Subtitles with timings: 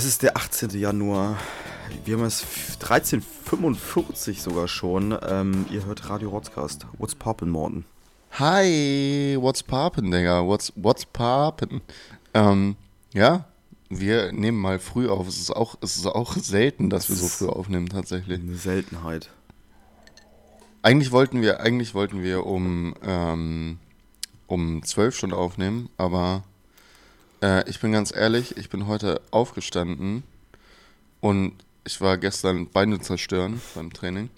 [0.00, 0.70] Es ist der 18.
[0.70, 1.36] Januar.
[2.06, 2.42] Wir haben es
[2.80, 5.14] 13.45 sogar schon.
[5.28, 6.86] Ähm, ihr hört Radio Rotzcast.
[6.96, 7.84] What's poppin', Morten?
[8.38, 10.46] Hi, what's poppin', Digga?
[10.46, 11.82] What's, what's poppin'?
[12.32, 12.76] Ähm,
[13.12, 13.44] ja,
[13.90, 15.28] wir nehmen mal früh auf.
[15.28, 18.40] Es ist auch, es ist auch selten, dass wir so früh aufnehmen, tatsächlich.
[18.40, 19.28] Eine Seltenheit.
[20.80, 23.78] Eigentlich wollten wir, eigentlich wollten wir um, ähm,
[24.46, 26.44] um 12 Stunden aufnehmen, aber
[27.42, 30.22] äh, ich bin ganz ehrlich, ich bin heute aufgestanden
[31.20, 31.54] und
[31.84, 34.30] ich war gestern Beine zerstören beim Training.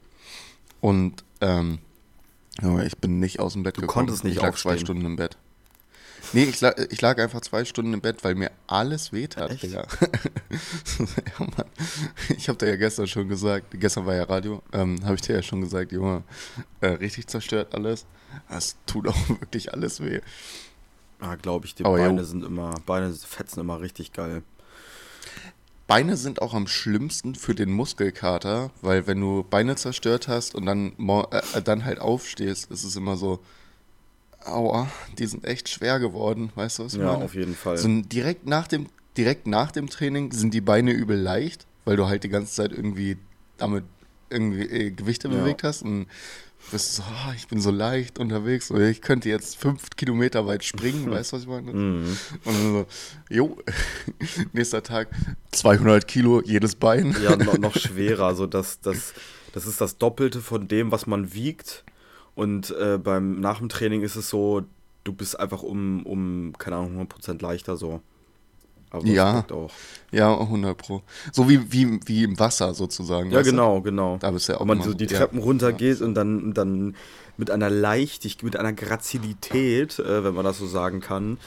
[0.80, 1.78] Und ähm,
[2.84, 4.06] ich bin nicht aus dem Bett du gekommen.
[4.06, 4.72] konntest nicht ich lag aufstehen.
[4.72, 5.36] zwei Stunden im Bett.
[6.33, 9.64] Nee, ich lag, ich lag einfach zwei Stunden im Bett, weil mir alles wehtat, Echt?
[9.64, 9.87] Digga.
[10.98, 11.66] ja, Mann.
[12.37, 15.37] Ich habe dir ja gestern schon gesagt, gestern war ja Radio, ähm, habe ich dir
[15.37, 16.22] ja schon gesagt, Junge,
[16.81, 18.06] äh, richtig zerstört alles.
[18.48, 20.20] Es tut auch wirklich alles weh.
[21.23, 22.27] Ah, glaube ich, die Aber Beine jo.
[22.27, 24.42] sind immer, Beine fetzen immer richtig geil.
[25.87, 30.67] Beine sind auch am schlimmsten für den Muskelkater, weil wenn du Beine zerstört hast und
[30.67, 33.41] dann, mo- äh, dann halt aufstehst, ist es immer so,
[34.45, 37.25] aua, die sind echt schwer geworden, weißt du was ich Ja, meine?
[37.25, 37.77] auf jeden Fall.
[37.77, 42.06] So direkt nach dem direkt nach dem Training sind die Beine übel leicht, weil du
[42.06, 43.19] halt die ganze Zeit irgendwie
[43.59, 43.84] damit
[44.31, 45.34] irgendwie äh, Gewichte Ja.
[45.34, 46.06] bewegt hast und
[46.73, 50.65] bist so, ah, ich bin so leicht unterwegs und ich könnte jetzt fünf Kilometer weit
[50.65, 51.73] springen, weißt du, was ich meine?
[51.73, 52.17] Mhm.
[52.45, 52.87] Und dann so,
[53.28, 53.59] jo,
[54.53, 55.09] nächster Tag
[55.53, 57.15] 200 Kilo jedes Bein.
[57.23, 58.27] Ja, noch, noch schwerer.
[58.27, 59.15] Also das, das,
[59.53, 61.84] das ist das Doppelte von dem, was man wiegt.
[62.34, 64.62] Und äh, beim nach dem Training ist es so,
[65.05, 68.00] du bist einfach um, um keine Ahnung, 100% leichter so.
[68.92, 69.44] Aber Ja.
[70.10, 71.03] Ja, 100 pro.
[71.32, 73.30] So wie, wie, wie im Wasser sozusagen.
[73.30, 73.50] Ja, weißt du?
[73.53, 74.19] genau, genau.
[74.19, 75.19] Da bist du ja auch Wenn man so die ja.
[75.19, 76.94] Treppen runtergeht und dann, dann
[77.38, 81.38] mit einer Leichtigkeit, mit einer Grazilität, äh, wenn man das so sagen kann.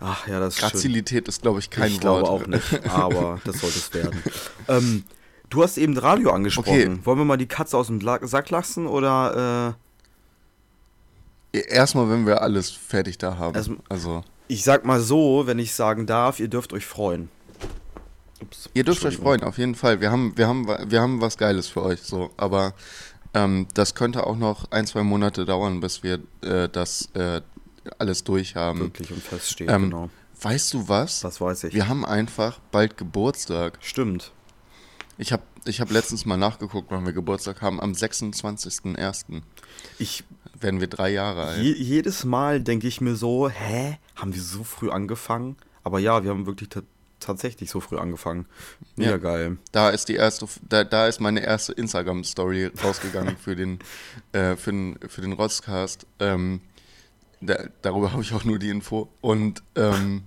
[0.00, 0.70] Ach ja, das ist schön.
[0.70, 2.24] Grazilität ist, glaube ich, kein ich Wort.
[2.24, 4.22] glaube auch nicht, aber das sollte es werden.
[4.68, 5.04] ähm,
[5.50, 6.70] du hast eben Radio angesprochen.
[6.70, 6.98] Okay.
[7.04, 9.74] Wollen wir mal die Katze aus dem Sack lassen oder
[11.52, 13.78] äh, Erstmal, wenn wir alles fertig da haben.
[13.88, 17.28] Also, ich sag mal so, wenn ich sagen darf, ihr dürft euch freuen.
[18.40, 20.00] Ups, ihr dürft euch freuen, auf jeden Fall.
[20.00, 22.30] Wir haben, wir haben, wir haben was Geiles für euch, so.
[22.36, 22.74] Aber
[23.34, 27.40] ähm, das könnte auch noch ein, zwei Monate dauern, bis wir äh, das äh,
[27.98, 28.80] alles durch haben.
[28.80, 30.10] Wirklich und feststeht, Ähm, genau.
[30.40, 31.20] Weißt du was?
[31.20, 31.74] Das weiß ich.
[31.74, 33.78] Wir haben einfach bald Geburtstag.
[33.80, 34.32] Stimmt.
[35.16, 37.80] Ich habe ich hab letztens mal nachgeguckt, wann wir Geburtstag haben.
[37.80, 39.42] Am 26.01.
[39.98, 40.24] Ich,
[40.60, 41.62] werden wir drei Jahre alt.
[41.62, 45.56] je, jedes Mal denke ich mir so, hä, haben wir so früh angefangen?
[45.82, 46.82] Aber ja, wir haben wirklich ta
[47.18, 48.44] tatsächlich so früh angefangen.
[48.94, 49.16] Mega Ja.
[49.16, 49.56] geil.
[49.72, 53.78] Da ist die erste, da, da ist meine erste Instagram-Story rausgegangen für den,
[54.32, 56.06] äh, für den, für den Rotzcast.
[56.20, 56.60] Ähm,
[57.40, 59.08] da, darüber habe ich auch nur die Info.
[59.22, 60.24] Und ähm,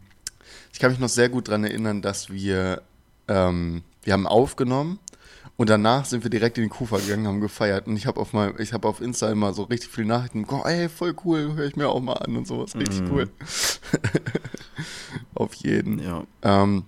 [0.73, 2.81] ich kann mich noch sehr gut daran erinnern, dass wir,
[3.27, 4.99] ähm, wir haben aufgenommen
[5.59, 7.85] und danach sind wir direkt in die Kufa gegangen, haben gefeiert.
[7.85, 10.63] Und ich habe auf mein, ich habe auf Insta immer so richtig viele Nachrichten bekommen,
[10.65, 12.75] ey, voll cool, höre ich mir auch mal an und sowas.
[12.77, 13.11] Richtig Mhm.
[13.11, 13.29] cool.
[15.35, 15.99] auf jeden.
[15.99, 16.23] Ja.
[16.43, 16.85] Ähm,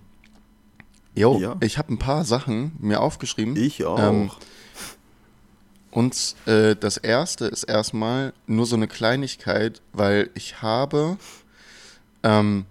[1.14, 1.56] jo, Ja.
[1.60, 3.56] ich habe ein paar Sachen mir aufgeschrieben.
[3.56, 3.98] Ich auch.
[3.98, 4.30] Ähm,
[5.90, 11.18] und äh, das erste ist erstmal nur so eine Kleinigkeit, weil ich habe,
[12.22, 12.64] ähm,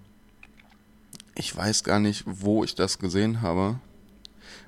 [1.36, 3.76] ich weiß gar nicht, wo ich das gesehen habe.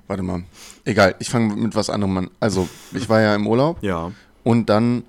[0.06, 0.44] Warte mal.
[0.84, 2.30] Egal, ich fange mit was anderem an.
[2.40, 4.12] Also, ich war ja im Urlaub ja.
[4.42, 5.04] und dann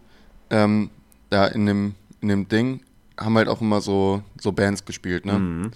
[0.50, 0.89] ähm,
[1.29, 2.81] da in dem, in dem Ding
[3.17, 5.39] haben halt auch immer so, so Bands gespielt, ne?
[5.39, 5.72] Mhm.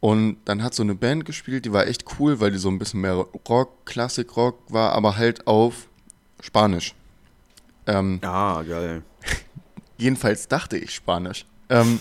[0.00, 2.78] Und dann hat so eine Band gespielt, die war echt cool, weil die so ein
[2.78, 5.86] bisschen mehr Rock, Klassik-Rock war, aber halt auf
[6.40, 6.94] Spanisch.
[7.86, 9.02] Ähm, Ja, geil.
[9.98, 11.46] jedenfalls dachte ich Spanisch.
[11.68, 12.00] Ähm,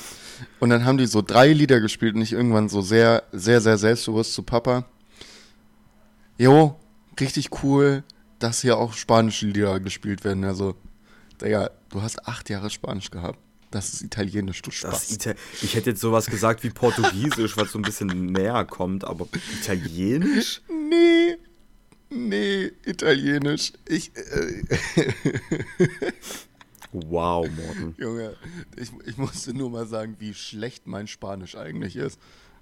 [0.59, 3.77] und dann haben die so drei Lieder gespielt und ich irgendwann so sehr, sehr, sehr
[3.77, 4.85] selbstbewusst zu Papa.
[6.41, 6.75] Jo,
[7.19, 8.03] richtig cool,
[8.39, 10.43] dass hier auch spanische Lieder gespielt werden.
[10.43, 10.73] Also,
[11.39, 13.37] Digga, du hast acht Jahre Spanisch gehabt.
[13.69, 15.11] Das ist Italienisch, du Spaß.
[15.11, 19.27] Ita ich hätte jetzt sowas gesagt wie Portugiesisch, was so ein bisschen näher kommt, aber
[19.61, 20.63] Italienisch?
[20.67, 21.37] Nee,
[22.09, 23.73] nee, Italienisch.
[23.87, 24.63] Ich, äh,
[26.91, 27.93] Wow, Morten.
[27.99, 28.35] Junge,
[28.77, 32.19] ich, ich musste nur mal sagen, wie schlecht mein Spanisch eigentlich ist.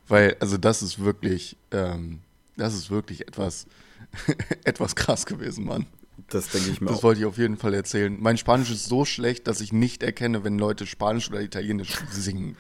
[0.10, 2.20] Weil, also das ist wirklich, ähm,
[2.60, 3.66] das ist wirklich etwas,
[4.64, 5.86] etwas krass gewesen, Mann.
[6.30, 7.04] Das denke ich mir Das auch.
[7.04, 8.16] wollte ich auf jeden Fall erzählen.
[8.20, 12.56] Mein Spanisch ist so schlecht, dass ich nicht erkenne, wenn Leute Spanisch oder Italienisch singen.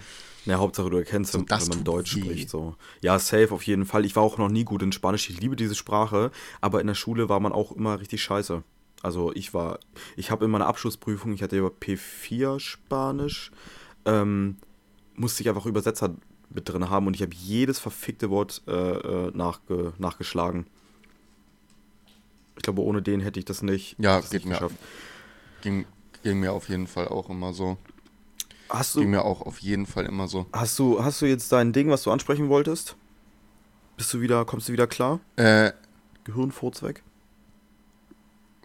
[0.46, 2.22] Ja, Hauptsache du erkennst, So, wenn, man Deutsch weh.
[2.22, 2.50] spricht.
[2.50, 2.76] So.
[3.02, 4.06] Ja, safe auf jeden Fall.
[4.06, 5.30] Ich war auch noch nie gut in Spanisch.
[5.30, 6.32] Ich liebe diese Sprache,
[6.62, 8.64] aber in der Schule war man auch immer richtig scheiße.
[9.04, 9.80] Also ich war,
[10.16, 13.52] ich habe in meiner Abschlussprüfung, ich hatte ja P4 Spanisch,
[14.06, 14.58] ähm,
[15.16, 16.16] musste ich einfach Übersetzer
[16.50, 20.66] mit drin haben und ich habe jedes verfickte Wort äh, äh, nachge nachgeschlagen.
[22.58, 24.70] Ich glaube, ohne den hätte ich das nicht, Ja, das geht nicht mir,
[25.62, 25.86] ging,
[26.24, 27.78] ging mir auf jeden Fall auch immer so.
[28.70, 30.46] Hast Ging du, mir auch auf jeden Fall immer so.
[30.54, 32.96] hast, du, hast du jetzt dein Ding, was du ansprechen wolltest?
[33.98, 35.20] Bist du wieder, kommst du wieder klar?
[35.38, 35.72] Äh,
[36.24, 37.02] Gehirnfurz weg?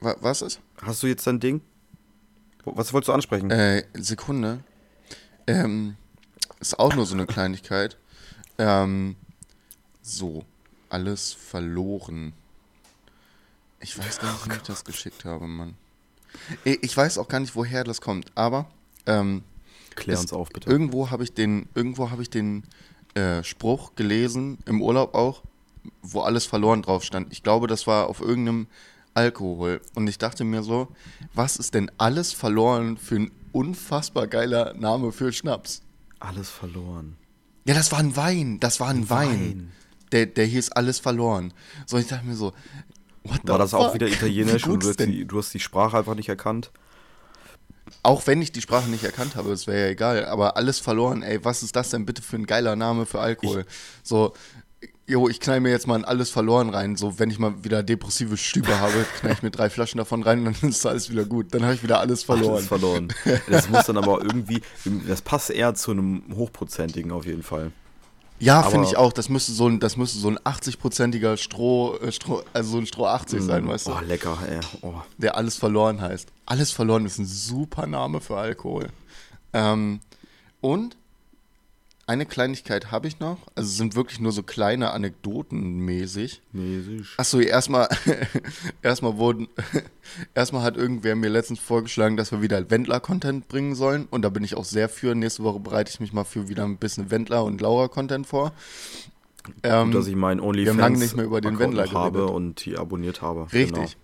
[0.00, 0.60] wa was ist?
[0.82, 1.60] Hast du jetzt dein Ding?
[2.64, 3.50] Was wolltest du ansprechen?
[3.50, 4.60] Äh, Sekunde.
[5.46, 5.96] Ähm,
[6.60, 7.96] ist auch nur so eine Kleinigkeit.
[8.58, 9.16] Ähm,
[10.02, 10.44] so,
[10.88, 12.32] alles verloren.
[13.80, 15.74] Ich weiß gar nicht, wie ich das geschickt habe, Mann.
[16.64, 18.66] Ich weiß auch gar nicht, woher das kommt, aber
[19.06, 19.42] ähm,
[19.94, 20.68] Klär uns auf, bitte.
[20.68, 22.64] irgendwo habe ich den, irgendwo habe ich den
[23.14, 25.42] äh, Spruch gelesen, im Urlaub auch,
[26.02, 27.32] wo alles verloren drauf stand.
[27.32, 28.66] Ich glaube, das war auf irgendeinem
[29.14, 29.80] Alkohol.
[29.94, 30.88] Und ich dachte mir so,
[31.34, 35.82] was ist denn alles verloren für ein unfassbar geiler Name für Schnaps?
[36.24, 37.16] Alles verloren.
[37.66, 38.60] Ja, das war ein Wein.
[38.60, 39.28] Das war ein, Wein.
[39.28, 39.72] Wein.
[40.12, 41.52] Der, der hieß alles verloren.
[41.86, 42.52] So, ich dachte mir so,
[43.24, 43.94] what the War das auch fuck?
[43.94, 46.70] wieder Wie italienisch und du die, du hast die Sprache einfach nicht erkannt?
[48.02, 50.24] Auch wenn ich die Sprache nicht erkannt habe, das wäre ja egal.
[50.26, 53.66] Aber alles verloren, ey, was ist das denn bitte für ein geiler Name für Alkohol?
[54.02, 54.34] so,
[55.06, 56.96] jo, ich knall mir jetzt mal in alles verloren rein.
[56.96, 60.46] So, wenn ich mal wieder depressive Stübe habe, knall ich mir drei Flaschen davon rein
[60.46, 61.52] und dann ist alles wieder gut.
[61.52, 62.54] Dann habe ich wieder alles verloren.
[62.54, 63.08] Alles verloren.
[63.48, 64.62] Das muss dann aber irgendwie,
[65.06, 67.72] das passt eher zu einem hochprozentigen auf jeden Fall.
[68.40, 69.12] Ja, finde ich auch.
[69.12, 72.86] Das müsste so ein, das müsste so ein 80-prozentiger Stroh, äh, Stroh, also so ein
[72.86, 73.92] Stroh 80 sein, weißt du?
[73.92, 74.60] Oh, lecker, ey.
[74.82, 74.94] Oh.
[75.18, 76.28] der alles verloren heißt.
[76.44, 78.88] Alles verloren ist ein super Name für Alkohol.
[79.52, 80.00] Ähm,
[80.60, 80.96] und
[82.06, 83.38] eine Kleinigkeit habe ich noch.
[83.54, 86.42] Also es sind wirklich nur so kleine Anekdoten mäßig.
[86.52, 87.08] Mäßig.
[87.16, 87.88] Achso, erstmal,
[88.82, 89.48] erstmal wurden,
[90.34, 94.06] erstmal hat irgendwer mir letztens vorgeschlagen, dass wir wieder Wendler-Content bringen sollen.
[94.10, 95.14] Und da bin ich auch sehr für.
[95.14, 98.52] Nächste Woche bereite ich mich mal für wieder ein bisschen Wendler- und Laura-Content vor.
[99.62, 102.26] Ähm, Gut, dass ich meinen OnlyFans wir haben lange nicht mehr über den Wendler habe
[102.26, 103.52] und die abonniert habe.
[103.52, 103.96] Richtig.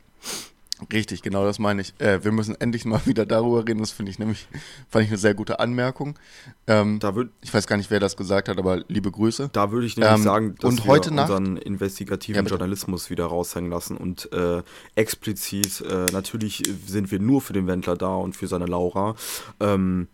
[0.93, 1.93] Richtig, genau das meine ich.
[1.99, 3.81] Äh, wir müssen endlich mal wieder darüber reden.
[3.81, 4.49] Das finde ich nämlich,
[4.89, 6.19] fand ich eine sehr gute Anmerkung.
[6.67, 9.51] Ähm, Da würde ich weiß gar nicht, wer das gesagt hat, aber liebe Grüße.
[9.53, 12.49] da würd ich nämlich Ähm, sagen, dass und wir heute Nacht- unseren investigativen Ja.
[12.51, 14.63] Journalismus wieder raushängen lassen und äh,
[14.95, 19.15] explizit, äh, natürlich sind wir nur für den Wendler da und für seine Laura.
[19.61, 20.09] Ähm,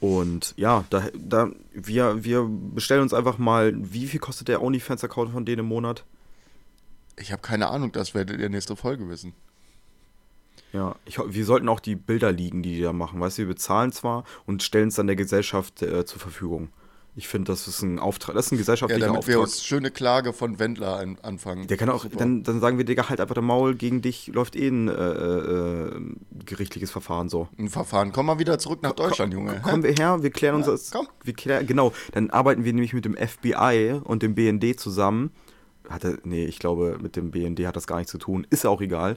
[0.00, 5.32] und ja, da, da, wir, wir bestellen uns einfach mal, wie viel kostet der OnlyFans-Account
[5.32, 6.04] von denen im Monat?
[7.18, 9.34] Ich habe keine Ahnung, das werdet ihr nächste Folge wissen.
[10.72, 13.20] Ja, ich, wir sollten auch die Bilder liegen, die die da machen.
[13.20, 16.68] Weißt du, wir bezahlen zwar und stellen es dann der Gesellschaft äh, zur Verfügung.
[17.16, 19.52] Ich finde, das ist ein Auftrag, das ist ein Ja, gesellschaftlicher damit wir Auftrag.
[19.56, 21.66] uns schöne Klage von Wendler an, anfangen.
[21.66, 24.54] Der kann auch, dann, dann sagen wir, Digga, halt einfach der Maul, gegen dich läuft
[24.54, 26.00] eh ein äh, äh,
[26.46, 27.48] gerichtliches Verfahren so.
[27.58, 28.12] ein Verfahren.
[28.12, 29.60] Komm mal wieder zurück nach Deutschland, Junge.
[29.60, 30.92] Kommen wir her, wir klären uns Ja, das.
[30.92, 31.08] komm.
[31.24, 35.32] Wir klären, genau, dann arbeiten wir nämlich mit dem FBI und dem BND zusammen.
[35.88, 38.46] Hatte, nee, ich glaube, mit dem BND hat das gar nichts zu tun.
[38.50, 39.16] Ist auch egal.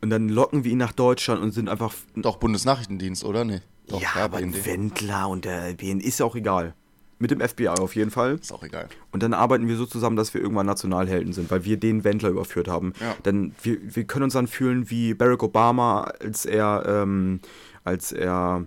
[0.00, 1.94] Und dann locken wir ihn nach Deutschland und sind einfach.
[2.16, 3.44] Doch, Bundesnachrichtendienst, oder?
[3.44, 3.60] Nee.
[3.88, 4.66] Doch, ja, klar, aber BND.
[4.66, 6.74] Wendler und der BND ist ja auch egal.
[7.20, 8.36] Mit dem FBI auf jeden Fall.
[8.36, 8.88] Ist auch egal.
[9.10, 12.28] Und dann arbeiten wir so zusammen, dass wir irgendwann Nationalhelden sind, weil wir den Wendler
[12.28, 12.92] überführt haben.
[13.00, 13.16] Ja.
[13.24, 17.40] Denn wir, wir können uns dann fühlen wie Barack Obama, als er, ähm,
[17.82, 18.66] als er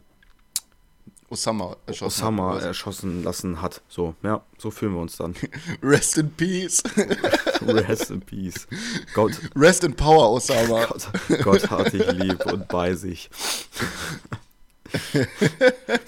[1.31, 2.23] Osama erschossen.
[2.23, 2.63] Osama hat.
[2.63, 3.81] erschossen lassen hat.
[3.88, 5.33] So, ja, so fühlen wir uns dann.
[5.81, 6.83] Rest in Peace.
[7.61, 8.67] Rest in Peace.
[9.13, 10.85] Gott, Rest in Power, Osama.
[10.88, 13.29] Gott, Gott hat dich lieb und bei sich.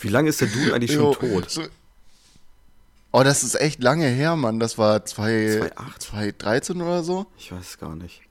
[0.01, 1.49] Wie lange ist der Dude eigentlich schon Jo, tot?
[1.49, 1.63] so-
[3.15, 4.59] Oh, das ist echt lange her, Mann.
[4.59, 6.01] Das war zwei- 2008?
[6.01, 7.27] 2013 oder so.
[7.37, 8.21] Ich weiß es gar nicht.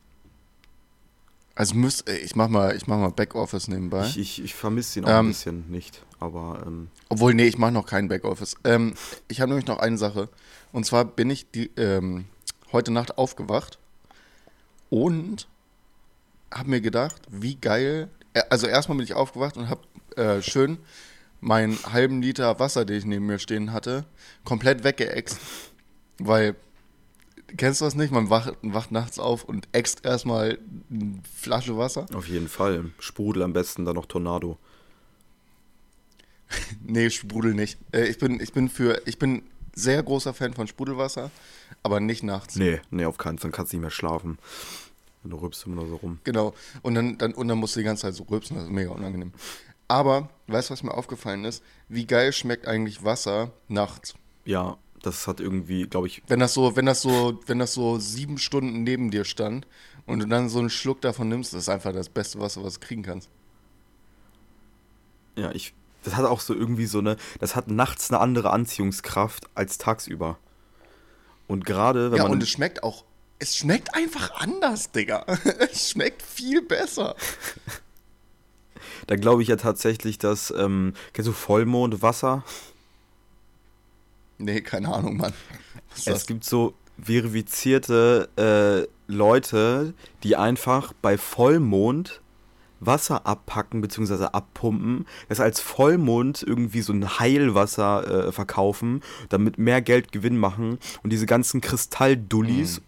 [1.54, 4.06] Also müsst, ich mach mal, ich mach mal Backoffice nebenbei.
[4.06, 6.02] Ich, ich, ich vermisse ihn auch ein Ähm, bisschen nicht.
[6.18, 8.56] Aber ähm, Obwohl, nee, ich mache noch keinen Backoffice.
[8.64, 8.94] Ähm,
[9.28, 10.28] ich habe nämlich noch eine Sache.
[10.73, 12.25] Und zwar bin ich die, ähm,
[12.73, 13.78] heute Nacht aufgewacht
[14.88, 15.47] und
[16.52, 18.09] habe mir gedacht, wie geil.
[18.35, 19.82] äh, Also erstmal bin ich aufgewacht und habe
[20.16, 20.78] äh, schön
[21.40, 24.04] meinen halben Liter Wasser, den ich neben mir stehen hatte,
[24.44, 25.38] komplett weggeext.
[26.18, 26.54] Weil,
[27.56, 28.12] kennst du das nicht?
[28.12, 30.59] Man wacht, wacht nachts auf und äxt erstmal
[30.90, 32.06] eine Flasche Wasser.
[32.14, 32.90] auf jeden Fall.
[32.99, 34.59] Sprudel am besten, dann noch Tornado.
[36.85, 37.78] Nee, Sprudel nicht.
[37.92, 39.42] Äh, ich bin, ich bin für, ich bin
[39.75, 41.30] sehr großer Fan von Sprudelwasser,
[41.82, 42.56] aber nicht nachts.
[42.56, 43.50] Nee, nee, auf keinen Fall.
[43.50, 44.38] Dann kannst du nicht mehr schlafen.
[45.25, 46.18] Du rülpst immer so rum.
[46.25, 46.52] Genau.
[46.82, 48.90] Und dann, dann, und dann musst du die ganze Zeit so rülpsen, das ist mega
[48.90, 49.32] unangenehm.
[49.88, 51.62] Aber, weißt du, was mir aufgefallen ist?
[51.88, 54.14] Wie geil schmeckt eigentlich Wasser nachts?
[54.44, 57.99] Ja, das hat irgendwie, glaube ich, Wenn das so, wenn das so, wenn das so
[57.99, 59.66] sieben Stunden neben dir stand
[60.06, 62.80] und du dann so einen Schluck davon nimmst, das ist einfach das beste was du
[62.80, 63.28] kriegen kannst.
[65.37, 69.49] ja, ich, Das hat auch so irgendwie so eine, das hat nachts eine andere Anziehungskraft
[69.54, 70.38] als tagsüber.
[71.47, 72.32] Und gerade wenn ja, man.
[72.32, 73.04] und es schmeckt auch,
[73.38, 75.26] es schmeckt einfach anders, Digga.
[75.59, 77.16] Es schmeckt viel besser.
[79.09, 82.44] Da glaube ich ja tatsächlich, dass, ähm, kennst du Vollmondwasser?
[84.38, 85.32] Nee, keine Ahnung, Mann.
[85.96, 86.26] Es das?
[86.26, 92.20] gibt so verifizierte äh, Leute, die einfach bei Vollmond
[92.80, 94.24] Wasser abpacken bzw.
[94.32, 100.78] abpumpen, das als Vollmond irgendwie so ein Heilwasser äh, verkaufen, damit mehr Geld Gewinn machen
[101.04, 102.84] und diese ganzen Kristalldullis Mhm.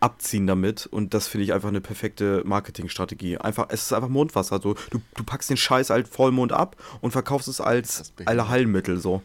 [0.00, 3.38] abziehen damit und das finde ich einfach eine perfekte Marketingstrategie.
[3.38, 4.60] Einfach, es ist einfach Mondwasser.
[4.60, 8.28] So, du, du packst den Scheiß als Vollmond ab und verkaufst es als ist behindert.
[8.38, 9.22] Allerheilmittel so.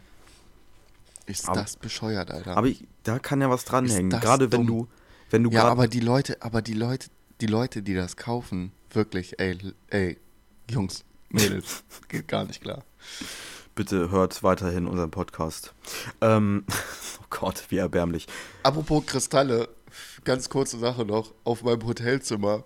[1.25, 2.57] Ist aber- das bescheuert, Alter.
[2.57, 4.09] Aber ich, da kann ja was dranhängen.
[4.09, 4.67] Gerade wenn dumm.
[4.67, 4.87] du,
[5.29, 7.09] wenn du ja, aber die Leute, aber die Leute,
[7.39, 10.17] die Leute, die das kaufen, wirklich, ey, ey,
[10.69, 12.83] Jungs, Mädels, geht gar nicht klar.
[13.75, 15.73] bitte hört weiterhin unseren Podcast.
[16.21, 16.65] Ähm,
[17.21, 18.27] oh Gott, wie erbärmlich.
[18.63, 19.69] Apropos Kristalle,
[20.23, 22.63] ganz kurze Sache noch, auf meinem Hotelzimmer.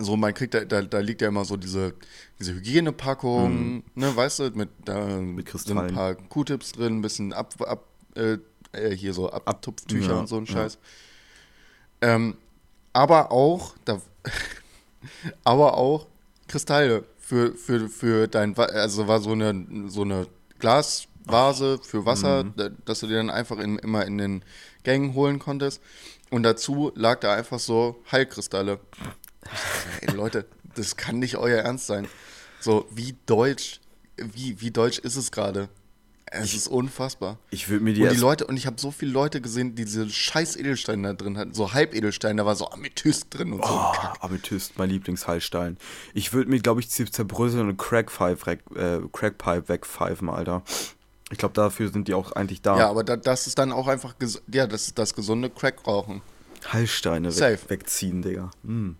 [0.00, 1.94] So, man kriegt da, da, da liegt ja immer so diese,
[2.38, 5.94] diese Hygienepackung, ne, weißt du, mit, da sind ein Kristallen.
[5.94, 7.84] paar Q-Tips drin, ein bisschen ab, ab
[8.16, 8.38] äh,
[8.72, 10.52] äh, hier so Abtupftücher Ja, und so ein ja.
[10.52, 10.78] Scheiß.
[12.00, 12.36] Ähm,
[12.92, 14.00] aber auch, da,
[15.44, 16.06] aber auch
[16.48, 20.26] Kristalle für, für, für dein, also war so eine, so eine
[20.58, 24.44] Glasvase für Wasser, da- dass du dir dann einfach in, immer in den
[24.82, 25.80] Gängen holen konntest.
[26.30, 28.80] Und dazu lag da einfach so Heilkristalle.
[30.02, 32.06] Ich Ey, Leute, das kann nicht euer Ernst sein.
[32.60, 33.80] So, wie deutsch,
[34.16, 35.68] wie, wie deutsch ist es gerade?
[36.36, 37.38] Es ist unfassbar.
[37.50, 39.84] Ich würde mir die Und die Leute, und ich habe so viele Leute gesehen, die
[39.84, 43.70] diese scheiß Edelsteine da drin hatten, so Halbedelsteine, da war so Amethyst drin und so
[43.72, 44.16] Oh, Kack.
[44.20, 45.76] Amethyst, mein Lieblingsheilstein.
[46.12, 50.62] Ich würde mir, glaube ich, zer- zerbröseln und Crackpipe, äh, Crackpipe wegpfeifen, Alter.
[51.30, 52.78] Ich glaube, dafür sind die auch eigentlich da.
[52.78, 54.14] Ja, aber da, das ist dann auch einfach,
[54.52, 56.20] ja, das ist das gesunde Crackrauchen.
[56.72, 57.52] Heilsteine Safe.
[57.52, 58.50] weg, wegziehen, Digga.
[58.64, 58.92] Mm.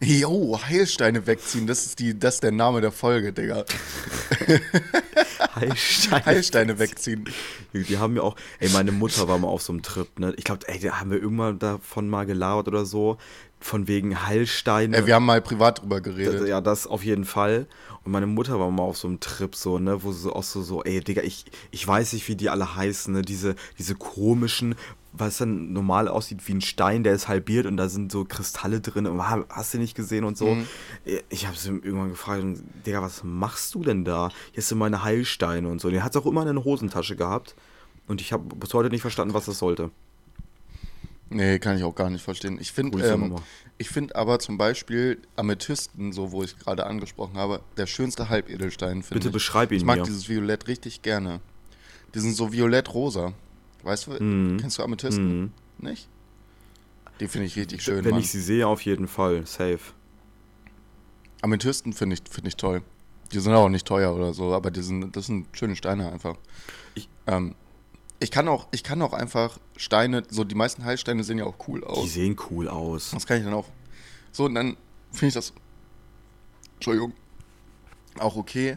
[0.00, 3.64] Jo, Heilsteine wegziehen, das ist, die, das ist der Name der Folge, Digga.
[5.56, 6.24] Heilsteine.
[6.24, 7.28] Heilsteine wegziehen.
[7.72, 10.34] Die haben ja auch, ey, meine Mutter war mal auf so einem Trip, ne?
[10.36, 13.18] Ich glaube, ey, da haben wir irgendwann davon mal gelabert oder so.
[13.60, 14.96] Von wegen Heilsteine.
[14.96, 16.46] Äh, wir haben mal privat drüber geredet.
[16.46, 17.66] Ja, das auf jeden Fall.
[18.04, 20.44] Und meine Mutter war mal auf so einem Trip, so, ne, wo sie so auch
[20.44, 23.96] so, so, ey, Digga, ich, ich weiß nicht, wie die alle heißen, ne, diese, diese
[23.96, 24.76] komischen,
[25.18, 28.80] was dann normal aussieht wie ein Stein, der ist halbiert und da sind so Kristalle
[28.80, 30.56] drin und ha- hast du nicht gesehen und so.
[31.28, 32.42] Ich habe sie irgendwann gefragt,
[32.86, 34.30] Digga, was machst du denn da?
[34.52, 35.90] Hier sind meine Heilsteine und so.
[35.90, 37.54] Die hat es auch immer in der Hosentasche gehabt
[38.06, 39.90] und ich habe bis heute nicht verstanden, was das sollte.
[41.30, 42.58] Nee, kann ich auch gar nicht verstehen.
[42.58, 43.36] Ich finde, ähm,
[43.76, 49.02] ich finde aber zum Beispiel Amethysten, so wo ich gerade angesprochen habe, der schönste Halbedelstein,
[49.02, 49.32] finde Bitte ich.
[49.34, 50.04] beschreib ihn Ich mag mir.
[50.04, 51.40] dieses Violett richtig gerne.
[52.14, 53.34] Die sind so violett-rosa.
[53.88, 54.58] Weißt du, Mhm.
[54.58, 55.40] kennst du Amethysten?
[55.40, 55.50] Mhm.
[55.78, 56.08] Nicht?
[57.20, 58.20] Die finde ich richtig schön, Wenn Mann.
[58.20, 59.46] ich sie sehe, auf jeden Fall.
[59.46, 59.78] Safe.
[61.42, 62.82] Amethysten finde ich, finde ich toll.
[63.32, 66.36] Die sind auch nicht teuer oder so, aber die sind, das sind schöne Steine einfach.
[66.94, 67.54] Ich- ähm,
[68.20, 71.56] ich, kann auch, ich kann auch einfach Steine, so die meisten Heilsteine sehen ja auch
[71.68, 72.12] cool Die aus.
[72.12, 73.10] sehen cool aus.
[73.12, 73.68] Das kann ich dann auch.
[74.32, 74.76] So, und dann
[75.12, 75.52] finde ich das.
[76.74, 77.12] Entschuldigung.
[78.18, 78.76] Auch okay.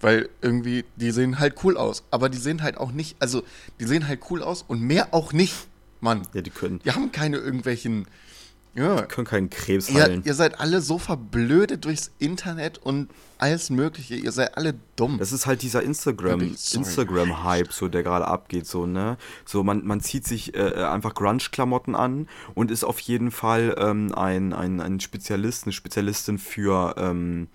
[0.00, 2.04] Weil irgendwie, die sehen halt cool aus.
[2.10, 3.42] Aber die sehen halt auch nicht, also,
[3.80, 5.54] die sehen halt cool aus und mehr auch nicht,
[6.00, 6.22] Mann.
[6.34, 8.06] Ja, die können, Die haben keine irgendwelchen.
[8.74, 9.02] Ja.
[9.06, 10.22] können keinen Krebs Ihr, heilen.
[10.26, 14.16] ihr seid alle so verblödet durchs Internet und alles Mögliche.
[14.16, 15.16] Ihr seid alle dumm.
[15.18, 16.42] Das ist halt dieser Instagram.
[16.42, 19.16] Instagram-Hype, so der gerade abgeht, so, ne?
[19.46, 24.14] So, man, man zieht sich äh, einfach Grunge-Klamotten an und ist auf jeden Fall ähm,
[24.14, 27.48] ein, ein, ein Spezialist, eine Spezialistin für ähm,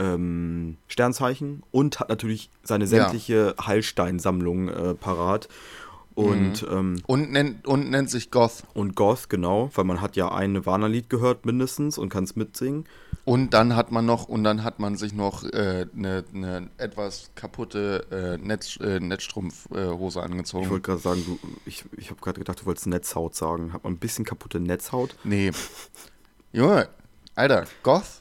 [0.00, 2.88] ähm, Sternzeichen und hat natürlich seine Ja.
[2.88, 5.48] sämtliche Heilsteinsammlung äh, parat.
[6.14, 8.64] Und, ähm, Und nennt, und nennt sich Goth.
[8.74, 12.84] und Goth, genau, weil man hat ja ein Nirvana-Lied gehört mindestens und kann es mitsingen.
[13.24, 15.52] Und dann hat man noch, und dann hat man sich noch eine
[15.82, 20.68] äh, ne, ne etwas kaputte äh, Netz, äh, Netzstrumpfhose Ich angezogen.
[20.68, 23.72] wollte gerade sagen, du, ich, ich habe gerade gedacht, du wolltest Netzhaut sagen.
[23.72, 25.14] Hat man ein bisschen kaputte Netzhaut?
[25.24, 25.52] Nee.
[26.52, 26.88] Junge,
[27.34, 28.20] Alter, Goth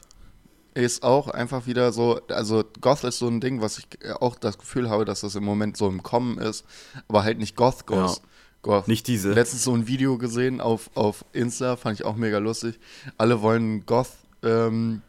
[0.84, 3.88] ist auch einfach wieder so, also Goth ist so ein Ding, was ich
[4.20, 6.66] auch das Gefühl habe, dass das im Moment so im Kommen ist,
[7.08, 8.18] aber halt nicht Goth Goth.
[8.18, 8.24] Ja.
[8.62, 8.88] Goth.
[8.88, 9.32] Nicht diese.
[9.32, 12.78] Letztens so ein Video gesehen auf, auf Insta, fand ich auch mega lustig.
[13.18, 14.12] Alle wollen Goth,
[14.44, 15.02] ähm,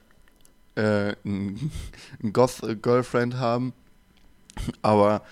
[0.76, 1.70] äh, ein,
[2.22, 3.72] ein Goth-Girlfriend haben,
[4.82, 5.22] aber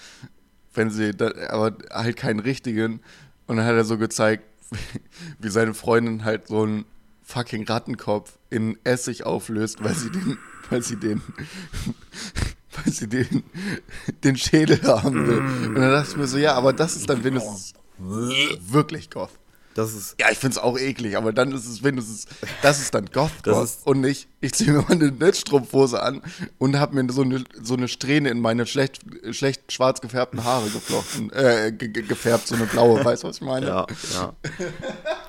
[0.74, 3.00] wenn sie, da, aber halt keinen richtigen.
[3.46, 4.44] Und dann hat er so gezeigt,
[5.38, 6.84] wie seine Freundin halt so ein
[7.28, 10.38] fucking Rattenkopf in Essig auflöst, weil sie den,
[10.70, 11.20] weil sie den,
[12.72, 13.44] weil sie den,
[14.24, 15.38] den Schädel haben will.
[15.68, 19.38] Und dann dachte ich mir so, ja, aber das ist dann wenigstens wirklich Goth.
[19.78, 20.16] Das ist.
[20.20, 22.26] Ja, ich find's auch eklig, aber dann ist es wenigstens,
[22.62, 23.64] das ist dann Goth, Das Goth.
[23.64, 26.20] ist- und nicht, ich ziehe mir meine Netzstrumpfhose an
[26.58, 30.68] und habe mir so eine, so eine Strähne in meine schlecht, schlecht schwarz gefärbten Haare
[30.70, 33.66] geflochten, äh, ge- ge- gefärbt, so eine blaue, weißt du, was ich meine?
[33.66, 34.32] Ja, ja.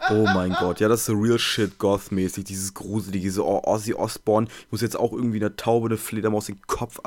[0.09, 3.93] Oh mein Gott, ja, das ist so real shit Goth-mäßig, dieses gruselige, diese O- Ozzy
[3.93, 4.47] Osbourne.
[4.65, 6.99] Ich muss jetzt auch irgendwie eine Taube, eine Fledermaus den Kopf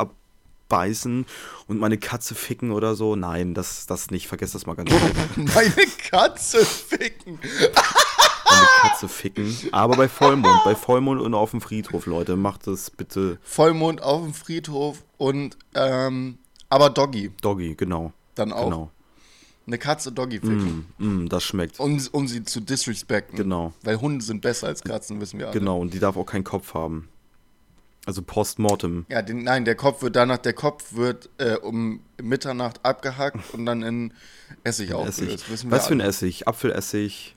[0.73, 1.27] abbeißen
[1.69, 3.17] und meine Katze ficken oder so.
[3.17, 5.13] Nein, das, das nicht, vergesst das mal ganz schnell.
[5.37, 7.39] Meine Katze ficken.
[7.39, 9.55] Meine Katze ficken.
[9.73, 14.23] Aber bei Vollmond, bei Vollmond und auf dem Friedhof, Leute, macht das bitte Vollmond auf
[14.23, 16.39] dem Friedhof und, ähm,
[16.69, 18.13] aber Doggy Doggy, genau.
[18.35, 18.65] dann auch.
[18.65, 18.91] Genau.
[19.65, 20.87] Eine Katze Doggy ficken.
[20.99, 21.79] Mm, das schmeckt.
[21.79, 23.37] Um, um sie zu disrespekten.
[23.37, 23.73] Genau.
[23.85, 25.59] Weil Hunde sind besser als Katzen, wissen wir alle.
[25.59, 27.09] Genau, und die darf auch keinen Kopf haben.
[28.05, 29.07] Also postmortem.
[29.09, 33.65] Ja, den, nein, der Kopf wird danach, der Kopf wird äh, um Mitternacht abgehackt und
[33.67, 34.13] dann in
[34.65, 35.49] Essig aufgelöst.
[35.49, 35.71] Essig.
[35.71, 36.01] Was für ein.
[36.01, 36.49] Essig?
[36.49, 37.37] Apfelessig?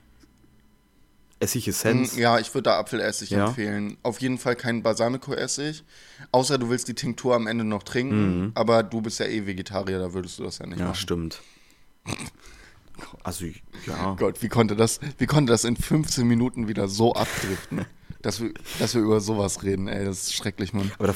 [1.38, 2.16] Essigessenz?
[2.16, 3.48] Mm, Ja, ich würde da Apfelessig Ja?
[3.48, 3.96] empfehlen.
[4.02, 5.84] Auf jeden Fall kein Balsamico-Essig.
[6.32, 8.40] Außer du willst die Tinktur am Ende noch trinken.
[8.40, 8.52] Mhm.
[8.54, 10.96] Aber du bist ja eh Vegetarier, da würdest du das ja nicht Ja, machen.
[10.96, 11.42] stimmt.
[13.22, 13.44] Also,
[13.86, 14.14] ja.
[14.18, 17.84] Gott, wie konnte das, wie konnte das in 15 Minuten wieder so abdriften?
[18.22, 20.90] dass, wir, dass wir über sowas reden, ey, das ist schrecklich, Mann.
[20.98, 21.14] Aber da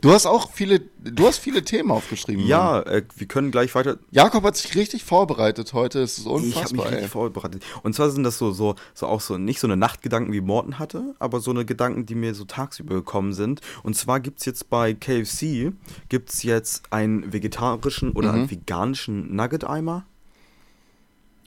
[0.00, 2.46] Du hast auch viele, du hast viele Themen aufgeschrieben.
[2.46, 3.98] Ja, äh, wir können gleich weiter.
[4.10, 6.92] Jakob hat sich richtig vorbereitet heute, es ist Ich habe mich unfassbar, ey.
[6.94, 7.64] richtig vorbereitet.
[7.82, 10.78] Und zwar sind das so, so, so auch so, nicht so eine Nachtgedanken wie Morten
[10.78, 13.60] hatte, aber so eine Gedanken, die mir so tagsüber gekommen sind.
[13.82, 15.72] Und zwar gibt es jetzt bei KFC,
[16.08, 18.38] gibt es jetzt einen vegetarischen oder Mhm.
[18.40, 20.06] einen veganischen Nugget-Eimer.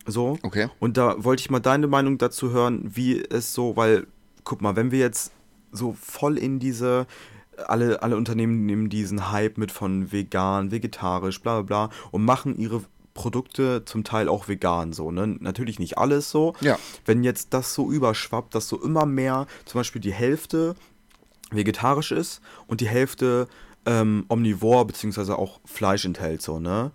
[0.05, 0.37] So.
[0.43, 0.67] Okay.
[0.79, 4.07] Und da wollte ich mal deine Meinung dazu hören, wie es so, weil,
[4.43, 5.31] guck mal, wenn wir jetzt
[5.71, 7.07] so voll in diese,
[7.67, 12.57] alle, alle Unternehmen nehmen diesen Hype mit von vegan, vegetarisch, bla bla bla und machen
[12.57, 12.81] ihre
[13.13, 15.27] Produkte zum Teil auch vegan so, ne?
[15.39, 16.53] Natürlich nicht alles so.
[16.61, 16.79] Ja.
[17.05, 20.75] Wenn jetzt das so überschwappt, dass so immer mehr, zum Beispiel die Hälfte
[21.51, 23.47] vegetarisch ist und die Hälfte
[23.85, 26.91] ähm, omnivor beziehungsweise auch Fleisch enthält, so, ne?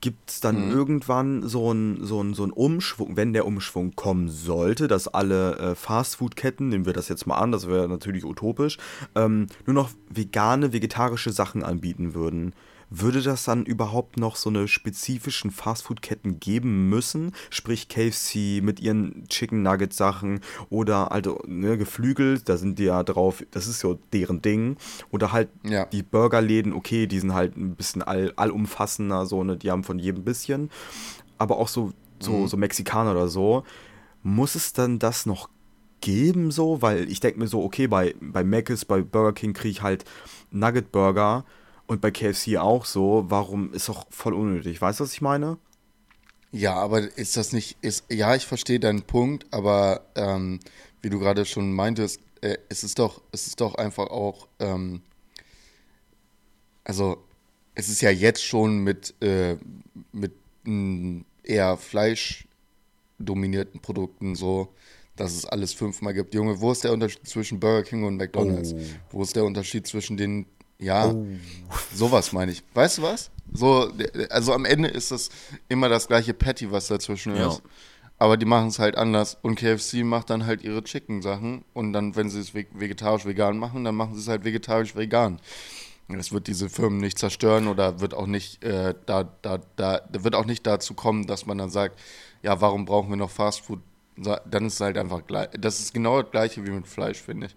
[0.00, 4.28] Gibt es dann irgendwann so einen so ein, so ein Umschwung, wenn der Umschwung kommen
[4.28, 8.78] sollte, dass alle äh, Fastfood-Ketten, nehmen wir das jetzt mal an, das wäre natürlich utopisch,
[9.14, 12.52] ähm, nur noch vegane, vegetarische Sachen anbieten würden?
[12.88, 17.32] Würde das dann überhaupt noch so eine spezifischen Fastfood-Ketten geben müssen?
[17.50, 23.42] Sprich KFC mit ihren Chicken Nugget-Sachen oder also ne, geflügelt, da sind die ja drauf,
[23.50, 24.76] das ist so deren Ding.
[25.10, 25.86] Oder halt Ja.
[25.86, 29.98] die Burgerläden, okay, die sind halt ein bisschen all, allumfassender, so, ne, die haben von
[29.98, 30.70] jedem bisschen.
[31.38, 33.64] Aber auch so, so, so Mexikaner oder so.
[34.22, 35.50] Muss es dann das noch
[36.00, 36.82] geben, so?
[36.82, 40.04] Weil ich denke mir so, okay, bei, bei Mc's, bei Burger King kriege ich halt
[40.50, 41.44] Nugget Burger
[41.86, 43.24] und bei KFC auch so.
[43.28, 44.80] Warum ist doch voll unnötig?
[44.80, 45.58] Weißt du, was ich meine?
[46.52, 50.60] Ja, aber ist das nicht, ist, ja, ich verstehe deinen Punkt, aber ähm,
[51.02, 55.02] wie du gerade schon meintest, äh, es ist doch, es ist doch einfach auch, ähm,
[56.84, 57.22] also
[57.74, 59.56] es ist ja jetzt schon mit, äh,
[60.12, 60.32] mit
[60.64, 64.72] mm, eher fleischdominierten Produkten so,
[65.16, 66.34] dass es alles fünfmal gibt.
[66.34, 68.72] Junge, wo ist der Unterschied zwischen Burger King und McDonalds?
[68.72, 68.78] Oh.
[69.10, 70.46] Wo ist der Unterschied zwischen den,
[70.78, 71.14] ja,
[71.94, 72.62] sowas meine ich.
[72.74, 73.30] Weißt du was?
[73.52, 73.90] So,
[74.30, 75.30] also am Ende ist das
[75.68, 77.48] immer das gleiche Patty, was dazwischen Ja.
[77.48, 77.62] ist.
[78.18, 79.36] Aber die machen es halt anders.
[79.42, 81.64] Und KFC macht dann halt ihre Chicken-Sachen.
[81.74, 85.38] Und dann, wenn sie es ve- vegetarisch-vegan machen, dann machen sie es halt vegetarisch-vegan.
[86.08, 90.24] Das wird diese Firmen nicht zerstören oder wird auch nicht, äh, da, da, da, da
[90.24, 91.98] wird auch nicht dazu kommen, dass man dann sagt,
[92.42, 93.80] ja, warum brauchen wir noch Fastfood?
[94.16, 95.48] Dann ist es halt einfach gleich.
[95.58, 97.56] Das ist genau das gleiche wie mit Fleisch, finde ich.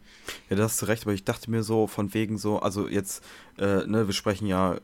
[0.50, 3.24] Ja, da hast du recht, aber ich dachte mir so von wegen so, also jetzt,
[3.58, 4.78] äh, ne, wir sprechen ja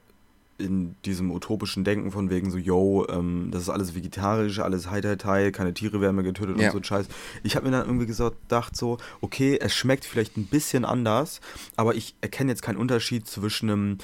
[0.57, 5.51] in diesem utopischen Denken von wegen so, yo, ähm, das ist alles vegetarisch, alles Tai,
[5.51, 6.67] keine Tiere werden mehr getötet Ja.
[6.67, 7.07] und so ein Scheiß.
[7.43, 11.41] Ich habe mir dann irgendwie gesagt, gedacht so, okay, es schmeckt vielleicht ein bisschen anders,
[11.75, 13.97] aber ich erkenne jetzt keinen Unterschied zwischen einem,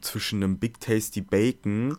[0.00, 1.96] zwischen einem Big Tasty Bacon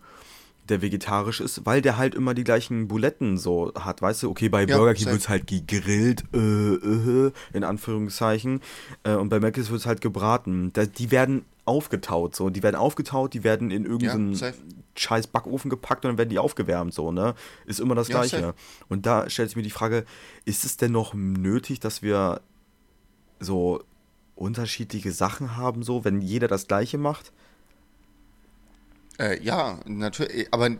[0.69, 4.29] der vegetarisch ist, weil der halt immer die gleichen Buletten so hat, weißt du?
[4.29, 8.61] Okay, bei Ja, Burger King wird es halt gegrillt, äh, äh, in Anführungszeichen,
[9.03, 10.71] äh, und bei Mc's wird es halt gebraten.
[10.73, 14.51] Da, die werden aufgetaut, so, die werden aufgetaut, die werden in irgendeinen Ja,
[14.95, 17.35] scheiß Backofen gepackt und dann werden die aufgewärmt, so, ne?
[17.65, 18.39] Ist immer das Ja, Gleiche.
[18.41, 18.53] safe.
[18.87, 20.05] Und da stellt sich mir die Frage,
[20.45, 22.41] ist es denn noch nötig, dass wir
[23.39, 23.83] so
[24.35, 27.31] unterschiedliche Sachen haben, so, wenn jeder das Gleiche macht?
[29.19, 30.77] Äh, ja, natürlich, aber äh,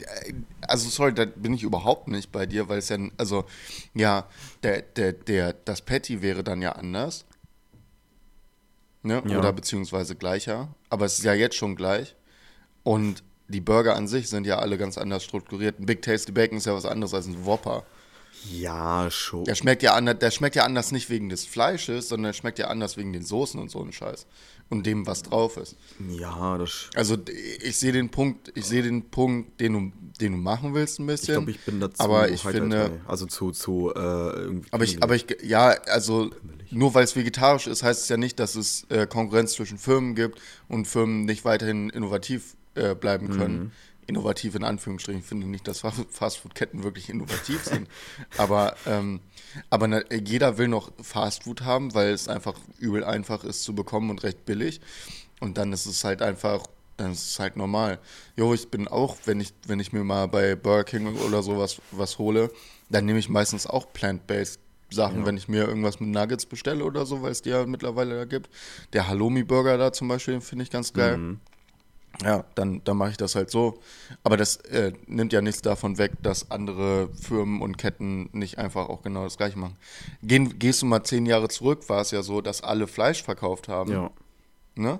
[0.61, 3.45] also sorry, da bin ich überhaupt nicht bei dir, weil es ja, also
[3.95, 4.27] ja,
[4.61, 7.25] der, der, der, das Patty wäre dann ja anders.
[9.01, 9.23] Ne?
[9.25, 9.39] Ja.
[9.39, 10.69] Oder beziehungsweise gleicher.
[10.89, 12.15] Aber es ist ja jetzt schon gleich.
[12.83, 15.79] Und die Burger an sich sind ja alle ganz anders strukturiert.
[15.79, 17.85] Ein Big Tasty Bacon ist ja was anderes als ein Whopper.
[18.51, 19.45] Ja, schon.
[19.45, 22.59] Der schmeckt ja anders, der schmeckt ja anders nicht wegen des Fleisches, sondern der schmeckt
[22.59, 24.27] ja anders wegen den Soßen und so einen Scheiß.
[24.69, 25.77] Und dem, was drauf ist.
[26.19, 26.89] Ja, das.
[26.93, 27.15] Also
[27.63, 31.03] ich sehe den Punkt, ich sehe den Punkt, den du, den du machen willst ein
[31.03, 31.35] Ich bisschen.
[31.35, 32.03] glaube, ich bin dazu.
[32.03, 34.67] Aber ich halt finde, halt, also zu, zu, äh, irgendwie.
[34.71, 36.31] aber ich, aber ich, ja, also
[36.69, 40.15] nur weil es vegetarisch ist, heißt es ja nicht, dass es äh, Konkurrenz zwischen Firmen
[40.15, 43.59] gibt und Firmen nicht weiterhin innovativ äh, bleiben können.
[43.59, 43.71] Mhm.
[44.07, 45.21] Innovativ in Anführungsstrichen.
[45.21, 47.87] Ich finde nicht, dass Fa- Fastfood-Ketten wirklich innovativ sind.
[48.37, 49.19] aber ähm,
[49.69, 54.09] aber na, jeder will noch Fastfood haben, weil es einfach übel einfach ist zu bekommen
[54.09, 54.81] und recht billig.
[55.39, 56.65] Und dann ist es halt einfach,
[56.97, 57.99] dann ist es halt normal.
[58.35, 61.81] Jo, ich bin auch, wenn ich, wenn ich mir mal bei Burger King oder sowas
[61.91, 62.49] was hole,
[62.89, 67.05] dann nehme ich meistens auch plant-based Sachen, wenn ich mir irgendwas mit Nuggets bestelle oder
[67.05, 68.49] so, weil es die ja mittlerweile da gibt.
[68.93, 71.17] Der Halloumi-Burger da zum Beispiel, finde ich ganz geil.
[71.17, 71.39] Mhm.
[72.23, 73.79] Ja, dann, dann mache ich das halt so.
[74.23, 78.89] Aber das äh, nimmt ja nichts davon weg, dass andere Firmen und Ketten nicht einfach
[78.89, 79.75] auch genau das gleiche machen.
[80.23, 83.67] Gehen, gehst du mal zehn Jahre zurück, war es ja so, dass alle Fleisch verkauft
[83.67, 83.91] haben.
[83.91, 84.11] Ja.
[84.75, 84.99] Ne?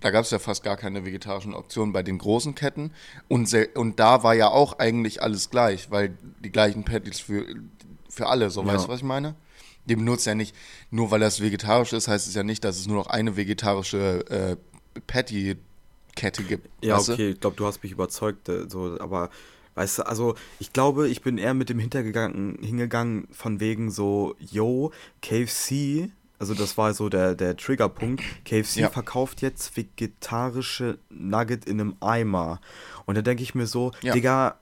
[0.00, 2.92] Da gab es ja fast gar keine vegetarischen Optionen bei den großen Ketten.
[3.28, 7.46] Und, und da war ja auch eigentlich alles gleich, weil die gleichen Patties für,
[8.10, 8.66] für alle, so Ja.
[8.74, 9.34] weißt du, was ich meine?
[9.86, 10.54] Die benutzen ja nicht,
[10.90, 14.24] nur weil das vegetarisch ist, heißt es ja nicht, dass es nur noch eine vegetarische
[14.28, 15.00] äh,
[16.14, 16.68] Patty-Kette gibt.
[16.84, 19.30] Ja, okay, ich glaube, du hast mich überzeugt, äh, so, aber
[19.74, 24.34] weißt du, also ich glaube, ich bin eher mit dem hintergegangen, hingegangen von wegen so,
[24.38, 28.90] yo, KFC, also das war so der, der Triggerpunkt, KFC Ja.
[28.90, 32.60] verkauft jetzt vegetarische Nugget in einem Eimer.
[33.06, 34.12] Und da denke ich mir so, Ja.
[34.12, 34.56] Digga,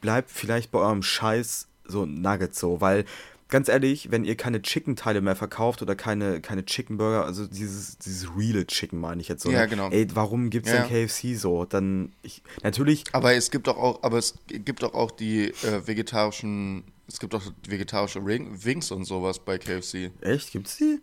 [0.00, 3.04] bleibt vielleicht bei eurem Scheiß so Nugget so, weil
[3.48, 8.28] ganz ehrlich, wenn ihr keine Chicken-Teile mehr verkauft oder keine, keine Chicken-Burger, also dieses, dieses
[8.36, 9.50] reale Chicken meine ich jetzt so.
[9.50, 9.68] Ja, ne?
[9.68, 9.90] genau.
[9.90, 11.64] Ey, warum gibt's Ja, denn KFC so?
[11.64, 15.86] Dann, ich, natürlich, Aber es gibt doch auch, aber es gibt doch auch die äh,
[15.86, 20.10] vegetarischen, es gibt doch vegetarische Wings und sowas bei KFC.
[20.20, 21.00] echt, gibt's die?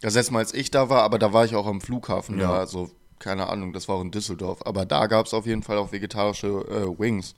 [0.00, 2.48] Das letzte Mal, als ich da war, aber da war ich auch am Flughafen, Ja.
[2.48, 4.66] da, also keine Ahnung, das war auch in Düsseldorf.
[4.66, 7.34] Aber da gab es auf jeden Fall auch vegetarische äh, Wings.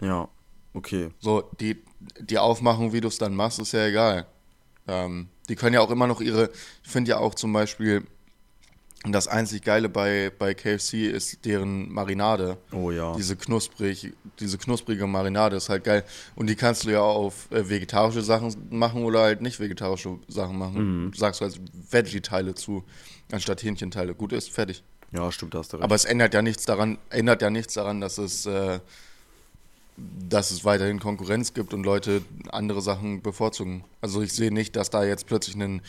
[0.00, 0.28] Ja,
[0.74, 1.10] okay.
[1.18, 1.82] So, die,
[2.20, 4.26] die Aufmachung, wie du es dann machst, ist ja egal.
[4.88, 6.50] Ähm, die können ja auch immer noch ihre,
[6.82, 8.04] ich finde ja auch zum Beispiel,
[9.04, 12.58] das einzig Geile bei, bei KFC ist deren Marinade.
[12.70, 13.14] Oh ja.
[13.16, 16.04] Diese knusprig, diese knusprige Marinade ist halt geil.
[16.36, 20.56] Und die kannst du ja auf äh, vegetarische Sachen machen oder halt nicht vegetarische Sachen
[20.56, 21.06] machen.
[21.06, 21.12] Mhm.
[21.14, 21.58] Sagst du als
[21.90, 22.84] Veggie-Teile zu,
[23.32, 24.14] anstatt Hähnchenteile.
[24.14, 24.84] Gut ist, fertig.
[25.10, 25.84] Ja, stimmt, hast du recht.
[25.84, 28.78] Aber es ändert ja nichts daran, ändert ja nichts daran, dass es, äh,
[29.96, 33.84] dass es weiterhin Konkurrenz gibt und Leute andere Sachen bevorzugen.
[34.00, 35.82] Also ich sehe nicht, dass da jetzt plötzlich einen,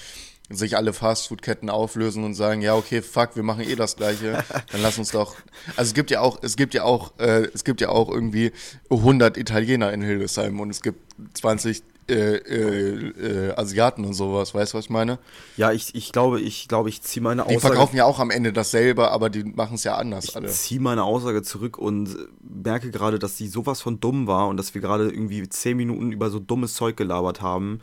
[0.50, 4.82] sich alle Fastfood-Ketten auflösen und sagen, ja okay, fuck, wir machen eh das Gleiche, dann
[4.82, 5.36] lass uns doch.
[5.78, 8.52] Also es gibt ja auch, es gibt ja auch, äh, es gibt ja auch irgendwie
[8.90, 11.00] 100 Italiener in Hildesheim und es gibt
[11.36, 14.54] 20 äh, äh, äh, Asiaten und sowas.
[14.54, 15.20] Weißt du, was ich meine?
[15.58, 17.74] ja, ich, ich glaube, ich glaube, ich ziehe meine Die Aussage.
[17.76, 20.48] verkaufen ja auch am Ende dasselbe, aber die machen es ja anders ich alle.
[20.48, 24.74] ziehe meine Aussage zurück und merke gerade, dass die sowas von dumm war und dass
[24.74, 27.80] wir gerade irgendwie zehn Minuten über so dummes Zeug gelabert haben.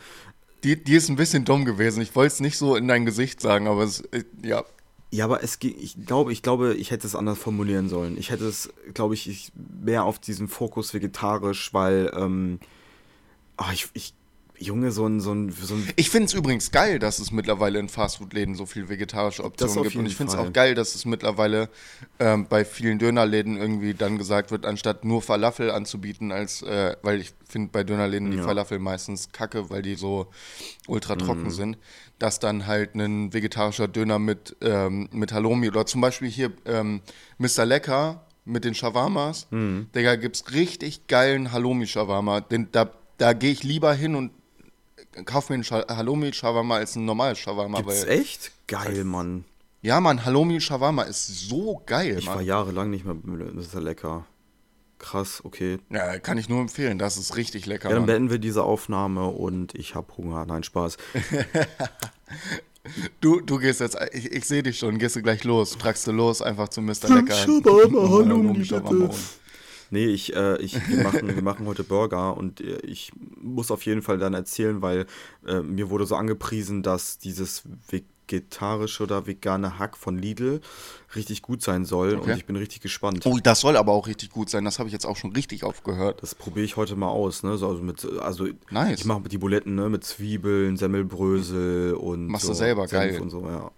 [0.65, 2.03] Die, die ist ein bisschen dumm gewesen.
[2.03, 4.63] Ich wollte es nicht so in dein Gesicht sagen, aber es, äh, ja.
[5.13, 8.17] Ja, aber es ging, ich glaube, ich glaube, ich hätte es anders formulieren sollen.
[8.17, 9.51] Ich hätte es, glaube ich, ich
[9.83, 12.61] mehr auf diesen Fokus vegetarisch, weil, ähm,
[13.61, 14.15] ah, ich, ich,
[14.63, 17.79] Junge, so ein, so ein, so ein Ich finde es übrigens geil, dass es mittlerweile
[17.79, 19.97] in Fastfood-Läden so viel vegetarische Optionen gibt.
[19.97, 21.71] Und ich finde es auch geil, dass es mittlerweile
[22.19, 27.21] ähm, bei vielen Dönerläden irgendwie dann gesagt wird, anstatt nur Falafel anzubieten, als, äh, weil
[27.23, 28.43] ich finde bei Dönerläden die Ja.
[28.45, 30.27] Falafel meistens kacke, weil die so
[30.89, 31.51] ultra trocken Mhm.
[31.51, 31.79] sind,
[32.19, 37.01] dass dann halt ein vegetarischer Döner mit, ähm, mit Halloumi oder zum Beispiel hier ähm,
[37.39, 37.65] Mr.
[37.65, 39.47] Lecker mit den Shawarmas.
[39.51, 39.87] Mhm.
[39.95, 42.41] Digga, gibt's richtig geilen Halloumi-Shawarma.
[42.43, 44.33] Den- Da, da gehe ich lieber hin und
[45.27, 47.79] kauf mir einen Halloumi-Shawarma als ein normales Shawarma.
[47.83, 48.53] Gibt's Weil, echt?
[48.67, 49.45] Geil, Mann.
[49.83, 52.45] ja, Mann, Halloumi-Shawarma ist so geil, Ich war Mann.
[52.47, 53.17] jahrelang nicht mehr
[53.55, 54.25] das ist ja lecker.
[54.99, 55.79] Krass, okay.
[55.89, 56.99] Ja, kann ich nur empfehlen.
[56.99, 58.07] Das ist richtig lecker, Ja, dann Mann.
[58.07, 60.45] beenden wir diese Aufnahme und ich hab Hunger.
[60.47, 60.97] Nein, Spaß.
[63.21, 66.13] Du, du gehst jetzt, ich, ich sehe dich schon, gehst du gleich los, tragst du
[66.13, 67.09] los, einfach zu Mr.
[67.15, 67.35] Lecker.
[67.35, 69.15] Shawarma, Halloumi, Shawarma bitte.
[69.91, 73.85] Nee, ich, äh, ich, wir, machen, wir machen heute Burger und äh, ich muss auf
[73.85, 75.07] jeden Fall dann erzählen, weil
[75.47, 80.61] äh, mir wurde so angepriesen, dass dieses vegetarische oder vegane Hack von Lidl
[81.17, 82.31] richtig gut sein soll Okay.
[82.31, 83.27] und ich bin richtig gespannt.
[83.27, 84.65] Oh, das soll aber auch richtig gut sein.
[84.65, 86.23] Das habe ich jetzt auch schon richtig aufgehört.
[86.23, 87.57] Das probiere ich heute mal aus, ne?
[87.57, 89.01] So, also mit, also Nice.
[89.01, 89.89] ich mache die Buletten, ne?
[89.89, 93.21] Mit Zwiebeln, Semmelbrösel und Machst so du selber, Senf geil.
[93.21, 93.73] und so, ja.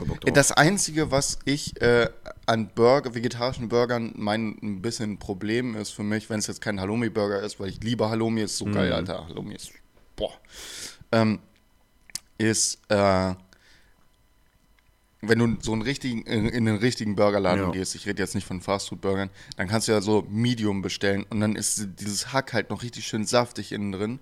[0.00, 0.32] Voll Bock drauf.
[0.34, 2.08] Das Einzige, was ich äh,
[2.46, 6.80] an Burger, vegetarischen Burgern mein ein bisschen Problem ist für mich, wenn es jetzt kein
[6.80, 8.72] Halloumi-Burger ist, weil ich liebe Halloumi, ist so Mhm.
[8.72, 9.26] geil, Alter.
[9.28, 9.72] Halloumi ist,
[10.16, 10.32] boah,
[11.12, 11.38] ähm,
[12.38, 13.34] ist, äh,
[15.22, 17.70] wenn du so einen richtigen, in, einen richtigen Burgerladen Ja.
[17.70, 21.40] gehst, ich rede jetzt nicht von Fastfood-Burgern, dann kannst du ja so Medium bestellen und
[21.40, 24.18] dann ist dieses Hack halt noch richtig schön saftig innen drin.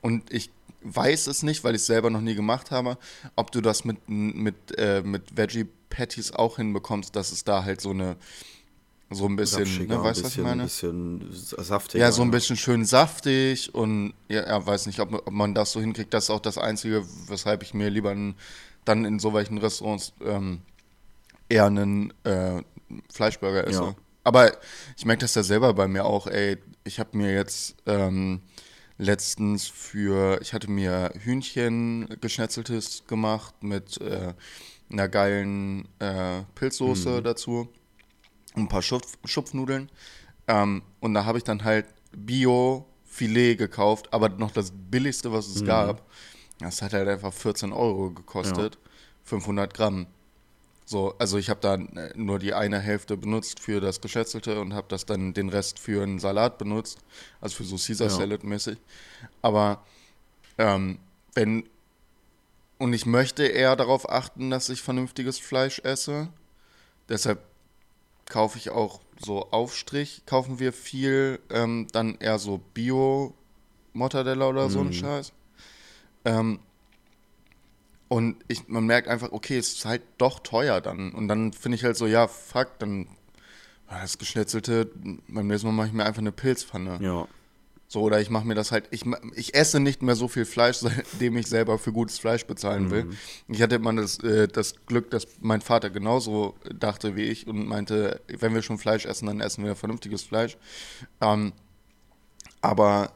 [0.00, 0.50] Und ich
[0.82, 2.98] weiß es nicht, weil ich es selber noch nie gemacht habe,
[3.36, 7.80] ob du das mit, mit, äh, mit Veggie Patties auch hinbekommst, dass es da halt
[7.80, 8.16] so eine,
[9.10, 10.62] so ein bisschen, ne, weißt du, was ich meine?
[10.64, 12.04] bisschen saftiger.
[12.04, 15.72] Ja, so ein bisschen schön saftig und ja, ja weiß nicht, ob, ob man das
[15.72, 16.12] so hinkriegt.
[16.12, 18.34] Das ist auch das Einzige, weshalb ich mir lieber n-
[18.84, 20.60] dann in so welchen Restaurants ähm,
[21.48, 22.62] eher einen äh,
[23.12, 23.82] Fleischburger esse.
[23.82, 23.94] Ja.
[24.24, 24.52] Aber
[24.96, 28.42] ich merke das ja selber bei mir auch, ey, ich habe mir jetzt ähm,
[28.98, 34.34] letztens für, ich hatte mir Hühnchen geschnetzeltes gemacht mit äh,
[34.90, 37.68] einer geilen äh, Pilzsoße dazu
[38.54, 39.90] und ein paar Schupf Schupfnudeln.
[40.48, 45.64] Ähm, und da habe ich dann halt Bio-Filet gekauft, aber noch das billigste, was es
[45.64, 46.08] gab.
[46.58, 48.78] Das hat halt einfach 14 Euro gekostet.
[49.24, 50.06] 500 Gramm.
[50.88, 54.72] So, also ich habe da äh, nur die eine Hälfte benutzt für das Geschätzelte und
[54.72, 57.00] habe das dann den Rest für einen Salat benutzt,
[57.42, 58.14] also für so Caesar Ja.
[58.14, 58.78] Salad mäßig.
[59.42, 59.84] Aber
[60.56, 60.98] ähm,
[61.34, 61.68] wenn
[62.78, 66.28] und ich möchte eher darauf achten, dass ich vernünftiges Fleisch esse.
[67.10, 67.42] Deshalb
[68.24, 74.80] kaufe ich auch so Aufstrich, kaufen wir viel, ähm, dann eher so Bio-Mortadella oder so
[74.80, 75.34] ein Scheiß.
[76.24, 76.60] Ähm,
[78.08, 81.12] und ich, man merkt einfach, okay, es ist halt doch teuer dann.
[81.12, 83.06] Und dann finde ich halt so, ja, fuck, dann
[83.86, 84.90] ah, das Geschnetzelte,
[85.28, 86.98] beim nächsten Mal mache ich mir einfach eine Pilzpfanne.
[87.02, 87.28] Ja.
[87.90, 90.76] So, oder ich mache mir das halt, ich, ich esse nicht mehr so viel Fleisch,
[90.80, 93.10] seitdem ich selber für gutes Fleisch bezahlen will.
[93.48, 97.66] Ich hatte immer das, äh, das Glück, dass mein Vater genauso dachte wie ich und
[97.66, 100.58] meinte, wenn wir schon Fleisch essen, dann essen wir vernünftiges Fleisch.
[101.20, 101.52] Ähm,
[102.60, 103.12] aber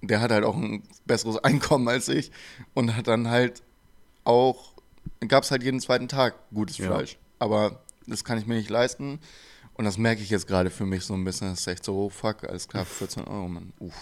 [0.00, 2.30] der hat halt auch ein besseres Einkommen als ich
[2.74, 3.62] und hat dann halt
[4.28, 4.72] auch,
[5.26, 6.86] gab es halt jeden zweiten Tag gutes Ja.
[6.86, 7.18] Fleisch.
[7.38, 9.20] Aber das kann ich mir nicht leisten.
[9.74, 11.50] Und das merke ich jetzt gerade für mich so ein bisschen.
[11.50, 13.72] Das ist echt so, oh fuck, alles klar, 14 Euro, Mann.
[13.78, 13.94] Uff.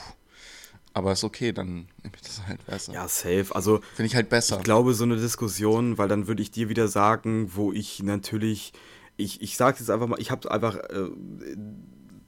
[0.95, 2.95] Aber ist okay, dann nehme ich das halt besser.
[2.95, 3.49] Ja, safe.
[3.55, 4.57] Also Finde ich halt besser.
[4.57, 8.73] Ich glaube, so eine Diskussion, weil dann würde ich dir wieder sagen, wo ich natürlich,
[9.19, 11.11] ich, ich sage jetzt einfach mal, ich habe einfach äh,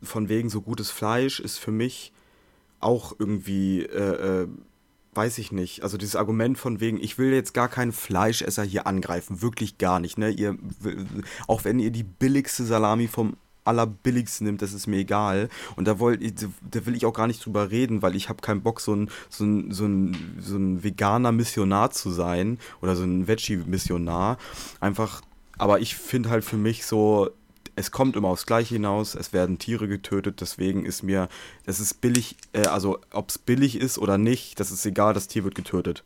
[0.03, 2.13] von wegen so gutes Fleisch ist für mich
[2.81, 4.49] auch irgendwie, äh, äh,
[5.19, 8.87] weiß ich nicht, also dieses Argument von wegen, ich will jetzt gar keinen Fleischesser hier
[8.87, 10.31] angreifen, wirklich gar nicht, ne?
[10.31, 10.57] Ihr,
[11.49, 15.49] auch wenn ihr die billigste Salami vom allerbilligsten nimmt, das ist mir egal.
[15.75, 16.23] Und da, wollt,
[16.71, 19.11] da will ich auch gar nicht drüber reden, weil ich habe keinen Bock, so ein,
[19.29, 24.39] so, ein, so, ein, so ein veganer Missionar zu sein oder so ein Veggie-Missionar.
[24.79, 25.21] Einfach,
[25.59, 27.31] aber ich finde halt für mich so,
[27.79, 31.29] es kommt immer aufs Gleiche hinaus, es werden Tiere getötet, deswegen ist mir,
[31.65, 35.29] das ist billig, äh, also ob es billig ist oder nicht, das ist egal, das
[35.29, 36.03] Tier wird getötet.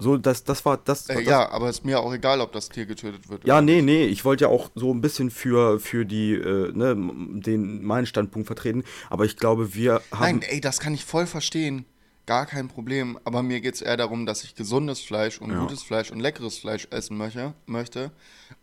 [0.00, 2.68] So, das, das war, das, Äh, das ja, aber ist mir auch egal, ob das
[2.68, 3.44] Tier getötet wird.
[3.44, 6.94] ja, nee, nee, ich wollte ja auch so ein bisschen für, für die, äh, ne,
[6.94, 10.38] den, meinen Standpunkt vertreten, aber ich glaube, wir haben.
[10.38, 11.84] Nein, ey, das kann ich voll verstehen.
[12.28, 13.18] Gar kein Problem.
[13.24, 15.60] Aber mir geht es eher darum, dass ich gesundes Fleisch und Ja.
[15.60, 18.10] gutes Fleisch und leckeres Fleisch essen möchte, möchte.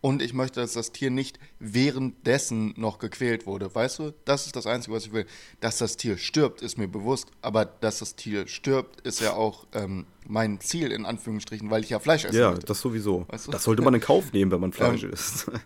[0.00, 3.74] Und ich möchte, dass das Tier nicht währenddessen noch gequält wurde.
[3.74, 4.14] Weißt du?
[4.24, 5.26] Das ist das Einzige, was ich will.
[5.58, 7.28] Dass das Tier stirbt, ist mir bewusst.
[7.42, 11.90] Aber dass das Tier stirbt, ist ja auch ähm, mein Ziel, in Anführungsstrichen, weil ich
[11.90, 12.66] ja Fleisch essen ja, möchte.
[12.66, 13.26] das sowieso.
[13.28, 13.50] Weißt du?
[13.50, 15.50] Das sollte man in Kauf nehmen, wenn man Fleisch Ähm, isst.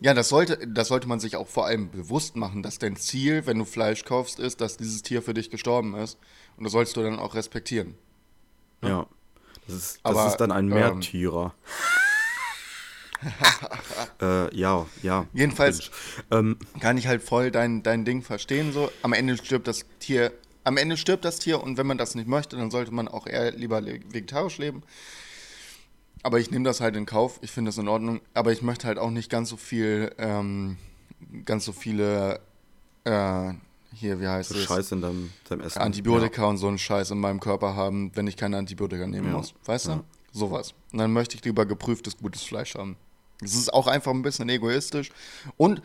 [0.00, 3.46] Ja, das sollte, das sollte man sich auch vor allem bewusst machen, dass dein Ziel,
[3.46, 6.18] wenn du Fleisch kaufst, ist, dass dieses Tier für dich gestorben ist.
[6.58, 7.94] Und das sollst du dann auch respektieren.
[8.82, 9.06] ja.
[9.66, 11.54] Das ist, das Aber, ist dann ein ähm, Märtyrer.
[14.22, 15.26] äh, ja, ja.
[15.34, 15.90] Jedenfalls
[16.30, 18.72] Ähm, kann ich halt voll dein, dein Ding verstehen.
[18.72, 20.32] So, am Ende stirbt das Tier,
[20.64, 23.26] am Ende stirbt das Tier und wenn man das nicht möchte, dann sollte man auch
[23.26, 24.82] eher lieber vegetarisch leben.
[26.22, 27.38] Aber ich nehme das halt in Kauf.
[27.42, 28.20] Ich finde das in Ordnung.
[28.34, 30.76] Aber ich möchte halt auch nicht ganz so viel, ähm,
[31.44, 32.40] ganz so viele,
[33.04, 33.52] äh,
[33.92, 34.64] hier, wie heißt so es?
[34.64, 35.78] Scheiße in deinem, deinem Essen.
[35.80, 39.36] Antibiotika und so einen Scheiß in meinem Körper haben, wenn ich keine Antibiotika nehmen Ja.
[39.38, 39.54] muss.
[39.64, 39.90] Weißt du?
[39.92, 40.04] Ja.
[40.32, 40.74] Sowas.
[40.92, 42.96] Und dann möchte ich lieber geprüftes, gutes Fleisch haben.
[43.42, 45.10] Es ist auch einfach ein bisschen egoistisch.
[45.56, 45.80] Und,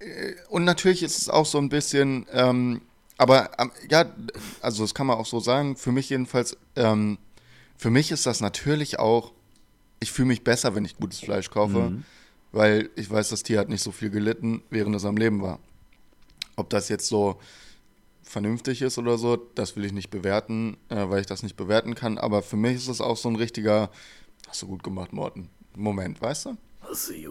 [0.00, 2.82] äh, und natürlich ist es auch so ein bisschen, ähm,
[3.16, 4.04] aber ähm, ja,
[4.60, 7.16] also das kann man auch so sagen, für mich jedenfalls, ähm,
[7.76, 9.32] für mich ist das natürlich auch
[9.98, 12.04] ich fühle mich besser, wenn ich gutes Fleisch kaufe, Mhm.
[12.52, 15.58] weil ich weiß, das Tier hat nicht so viel gelitten, während es am Leben war.
[16.56, 17.38] Ob das jetzt so
[18.22, 21.94] vernünftig ist oder so, das will ich nicht bewerten, äh, weil ich das nicht bewerten
[21.94, 22.18] kann.
[22.18, 23.90] Aber für mich ist es auch so ein richtiger,
[24.48, 25.48] hast du gut gemacht, Morten.
[25.76, 26.56] Moment, weißt du?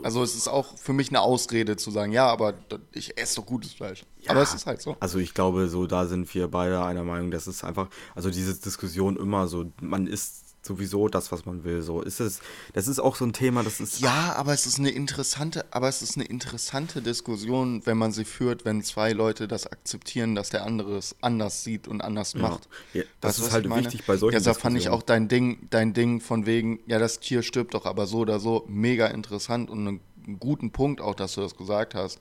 [0.03, 2.55] Also es ist auch für mich eine Ausrede zu sagen, ja, aber
[2.91, 4.03] ich esse doch gutes Fleisch.
[4.27, 4.97] Aber es ist halt so.
[4.99, 8.55] Also ich glaube, so da sind wir beide einer Meinung, das ist einfach, also diese
[8.55, 11.81] Diskussion immer so, man isst sowieso das, was man will.
[11.81, 12.39] So ist es,
[12.73, 13.99] das ist auch so ein Thema, das ist.
[13.99, 18.25] Ja, aber es ist eine interessante, aber es ist eine interessante Diskussion, wenn man sie
[18.25, 22.67] führt, wenn zwei Leute das akzeptieren, dass der andere es anders sieht und anders macht.
[22.93, 25.93] Ja, das Weißt ist halt wichtig bei solchen Deshalb fand ich auch dein Ding, dein
[25.93, 29.87] Ding von wegen, ja, das Tier stirbt doch, aber so oder so, mega interessant und
[29.87, 32.19] einen guten Punkt auch, dass du das gesagt hast.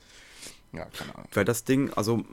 [0.73, 1.29] Ja, keine Ahnung.
[1.33, 2.25] Weil das Ding, also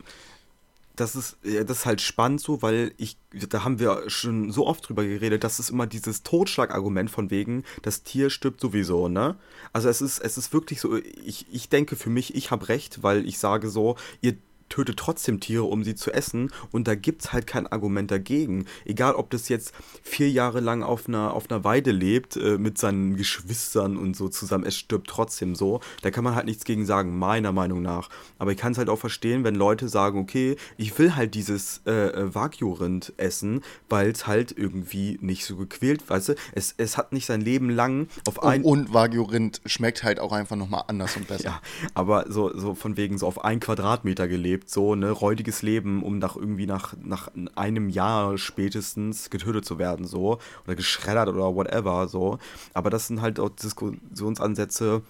[1.02, 4.88] das ist, das ist halt spannend so, weil ich, da haben wir schon so oft
[4.88, 9.36] drüber geredet, das ist immer dieses Totschlagargument von wegen, das Tier stirbt sowieso, ne?
[9.74, 13.02] Also es ist, es ist wirklich so, ich, ich denke für mich, ich habe recht,
[13.02, 14.38] weil ich sage so, ihr
[14.72, 18.66] tötet trotzdem Tiere, um sie zu essen und da gibt's halt kein Argument dagegen.
[18.86, 22.78] Egal, ob das jetzt vier Jahre lang auf einer, auf einer Weide lebt, äh, mit
[22.78, 25.82] seinen Geschwistern und so zusammen, es stirbt trotzdem so.
[26.02, 28.10] Da kann man halt nichts gegen sagen, meiner Meinung nach.
[28.40, 31.82] Aber ich kann es halt auch verstehen, wenn Leute sagen, okay, ich will halt dieses
[31.86, 36.98] äh, äh, Wagyu-Rind essen, weil es halt irgendwie nicht so gequält, weißt du, es, es
[36.98, 38.64] hat nicht sein Leben lang auf ein...
[38.64, 41.44] Und Wagyu-Rind schmeckt halt auch einfach nochmal anders und besser.
[41.44, 41.62] Ja,
[41.94, 46.20] aber so, so von wegen so auf ein Quadratmeter gelebt, so, ne, räudiges Leben, um
[46.20, 52.08] nach irgendwie nach, nach einem Jahr spätestens getötet zu werden, so, oder geschreddert oder whatever,
[52.08, 52.38] so.
[52.74, 55.02] Aber das sind halt auch Diskussionsansätze,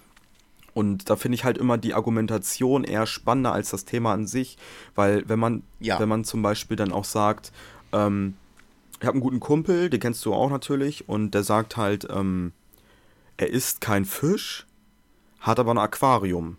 [0.73, 4.57] und da finde ich halt immer die Argumentation eher spannender als das Thema an sich,
[4.95, 5.99] weil wenn man, Ja.
[5.99, 7.51] wenn man zum Beispiel dann auch sagt,
[7.91, 8.35] ähm,
[9.01, 12.53] ich habe einen guten Kumpel, den kennst du auch natürlich, und der sagt halt, ähm,
[13.35, 14.65] er isst kein Fisch,
[15.41, 16.55] hat aber ein Aquarium.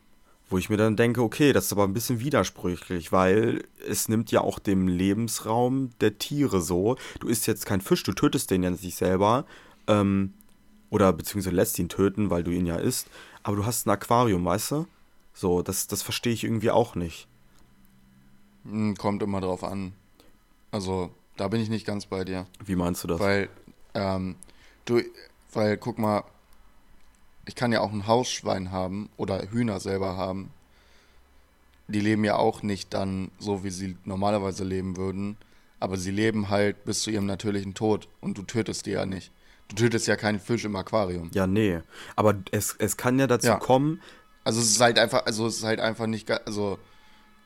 [0.52, 4.30] Wo ich mir dann denke, okay, das ist aber ein bisschen widersprüchlich, weil es nimmt
[4.30, 6.96] ja auch dem Lebensraum der Tiere so.
[7.20, 9.46] Du isst jetzt kein Fisch, du tötest den ja nicht selber.
[9.86, 10.34] Ähm,
[10.90, 13.08] oder beziehungsweise lässt ihn töten, weil du ihn ja isst.
[13.42, 14.86] Aber du hast ein Aquarium, weißt du?
[15.32, 17.28] So, das, das verstehe ich irgendwie auch nicht.
[18.64, 19.94] Hm, Kommt immer drauf an.
[20.70, 22.46] Also, da bin ich nicht ganz bei dir.
[22.62, 23.20] Wie meinst du das?
[23.20, 23.48] Weil,
[23.94, 24.36] ähm,
[24.84, 25.00] du,
[25.54, 26.24] weil, guck mal,
[27.46, 30.50] ich kann ja auch ein Hausschwein haben oder Hühner selber haben.
[31.88, 35.36] Die leben ja auch nicht dann so, wie sie normalerweise leben würden.
[35.80, 38.08] Aber sie leben halt bis zu ihrem natürlichen Tod.
[38.20, 39.32] Und du tötest die ja nicht.
[39.68, 41.30] Du tötest ja keinen Fisch im Aquarium.
[41.34, 41.80] ja, nee.
[42.14, 43.56] Aber es, es kann ja dazu Ja.
[43.56, 44.00] kommen,
[44.44, 46.78] Also es ist halt einfach, also es ist halt einfach nicht, also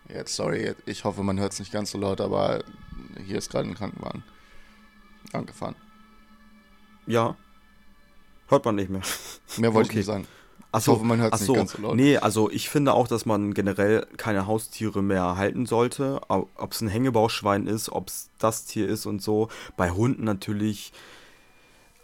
[0.08, 2.62] jetzt sorry, ich hoffe, man hört es nicht ganz so laut, aber
[3.24, 4.22] hier ist gerade ein Krankenwagen
[5.32, 5.76] angefahren.
[7.06, 7.36] ja,
[8.48, 9.02] hört man nicht mehr.
[9.58, 9.92] Mehr wollte Okay.
[9.92, 10.26] ich nicht sagen.
[10.72, 11.96] Ach Ich hoffe, man hört es nicht ganz so laut.
[11.96, 16.20] Nee, also ich finde auch, dass man generell keine Haustiere mehr halten sollte.
[16.28, 19.48] Ob es ein Hängebauschwein ist, ob es das Tier ist und so.
[19.76, 20.92] Bei Hunden natürlich.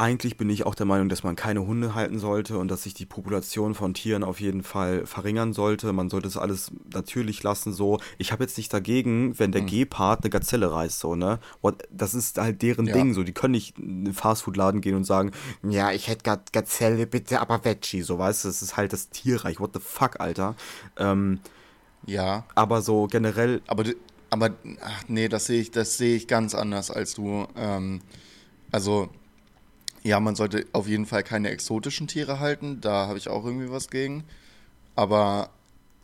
[0.02, 2.92] Eigentlich bin ich auch der Meinung, dass man keine Hunde halten sollte und dass sich
[2.92, 5.92] die Population von Tieren auf jeden Fall verringern sollte.
[5.92, 8.00] Man sollte es alles natürlich lassen, so.
[8.18, 11.38] Ich habe jetzt nicht dagegen, wenn der Gepard eine Gazelle reißt, so, ne?
[11.60, 12.94] What, das ist halt deren Ja.
[12.94, 13.22] Ding, so.
[13.22, 15.30] Die können nicht in den Fastfood-Laden gehen und sagen,
[15.62, 18.48] ja, ich hätte Ga- Gazelle, bitte, aber Veggie, so, weißt du?
[18.48, 19.60] Das ist halt das Tierreich.
[19.60, 20.56] What the fuck, Alter?
[20.96, 21.38] Ähm,
[22.06, 23.84] Ja, aber so generell, aber,
[24.30, 24.50] aber
[24.84, 27.46] ach nee, das sehe ich, das sehe ich ganz anders als du.
[27.54, 28.00] Ähm,
[28.72, 29.08] also
[30.02, 32.80] ja, man sollte auf jeden Fall keine exotischen Tiere halten.
[32.80, 34.24] Da habe ich auch irgendwie was gegen.
[34.96, 35.50] Aber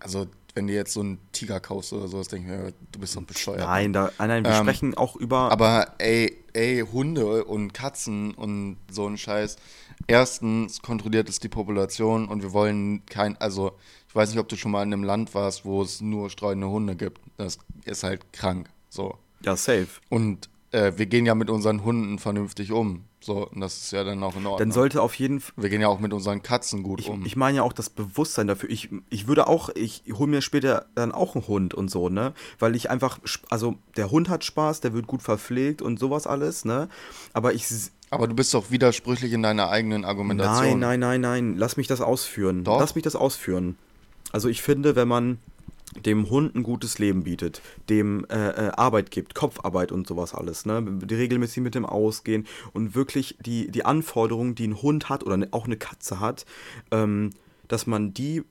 [0.01, 3.15] also wenn du jetzt so einen Tiger kaufst oder sowas, denke ich mir, du bist
[3.17, 3.61] doch bescheuert.
[3.61, 5.53] nein, da, nein, wir Ähm, sprechen auch über.
[5.53, 9.57] Aber ey, ey, Hunde und Katzen und so ein Scheiß.
[10.07, 13.73] Erstens kontrolliert es die Population und wir wollen kein, also
[14.09, 16.69] ich weiß nicht, ob du schon mal in einem Land warst, wo es nur streunende
[16.69, 17.21] Hunde gibt.
[17.37, 18.69] Das ist halt krank.
[18.89, 19.17] So.
[19.45, 19.87] ja, safe.
[20.09, 23.05] Und äh, wir gehen ja mit unseren Hunden vernünftig um.
[23.21, 24.59] So, und das ist ja dann auch in Ordnung.
[24.59, 25.53] Dann sollte auf jeden Fall.
[25.57, 27.25] wir gehen ja auch mit unseren Katzen gut Ich, um.
[27.27, 28.71] ich meine ja auch das Bewusstsein dafür.
[28.71, 32.33] Ich, ich würde auch, ich hole mir später dann auch einen Hund und so, ne?
[32.59, 33.19] Weil ich einfach,
[33.51, 36.89] also der Hund hat Spaß, der wird gut verpflegt und sowas alles, ne?
[37.33, 37.67] Aber ich.
[38.11, 40.79] Aber du bist doch widersprüchlich in deiner eigenen Argumentation.
[40.79, 41.57] Nein, nein, nein, nein.
[41.59, 42.65] Lass mich das ausführen.
[42.65, 42.79] Doch.
[42.79, 43.77] Lass mich das ausführen.
[44.33, 45.39] Also ich finde, wenn man
[46.05, 50.67] dem Hund ein gutes Leben bietet, dem äh, äh, Arbeit gibt, Kopfarbeit und sowas alles,
[50.67, 50.83] ne?
[50.83, 55.37] Die regelmäßig mit dem ausgehen und wirklich die, die Anforderungen, die ein Hund hat oder
[55.37, 56.45] ne- auch eine Katze hat,
[56.91, 57.31] ähm,
[57.69, 58.43] dass man die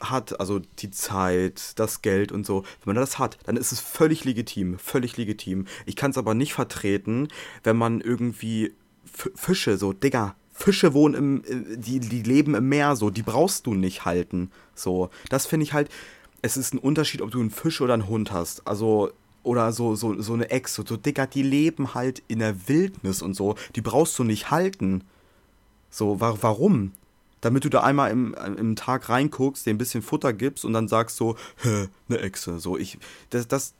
[0.00, 3.80] hat, also die Zeit, das Geld und so, wenn man das hat, dann ist es
[3.80, 5.66] völlig legitim, völlig legitim.
[5.86, 7.28] Ich kann es aber nicht vertreten,
[7.62, 8.74] wenn man irgendwie
[9.06, 13.22] F Fische, so, Digga, Fische wohnen im, äh, die, die leben im Meer so, die
[13.22, 14.50] brauchst du nicht halten.
[14.74, 15.88] So, das finde ich halt,
[16.44, 18.66] es ist ein Unterschied, ob du einen Fisch oder einen Hund hast.
[18.68, 19.10] Also,
[19.42, 23.22] oder so, so, so eine Ex, so, so Digga, die leben halt in der Wildnis
[23.22, 25.04] und so, die brauchst du nicht halten.
[25.88, 26.92] So, wa warum?
[27.40, 30.86] Damit du da einmal im, im Tag reinguckst, dir ein bisschen Futter gibst und dann
[30.86, 32.58] sagst so, hä, eine Echse.
[32.58, 32.98] So, ich,
[33.30, 33.72] das, das,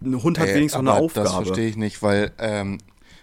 [0.00, 1.26] ein Hund hat Ey, wenigstens so eine Aufgabe.
[1.26, 2.78] Das verstehe ich nicht, weil, ähm,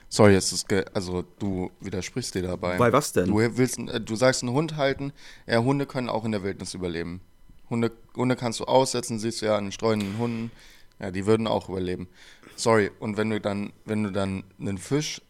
[0.09, 2.77] sorry, es ist, also du widersprichst dir dabei.
[2.77, 3.27] Bei was denn?
[3.27, 5.11] Du willst, äh, du sagst einen Hund halten,
[5.47, 7.21] ja, Hunde können auch in der Wildnis überleben.
[7.69, 10.51] Hunde, Hunde kannst du aussetzen, siehst du ja an streunenden Hunden,
[10.99, 12.07] ja, die würden auch überleben.
[12.55, 15.21] Sorry, und wenn du dann, wenn du dann einen Fisch,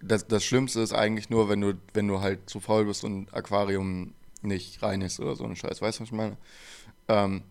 [0.00, 3.32] das, das Schlimmste ist eigentlich nur, wenn du, wenn du halt zu faul bist und
[3.32, 6.36] Aquarium nicht reinigst oder so einen Scheiß, weißt du, was ich meine?
[7.08, 7.42] Ähm,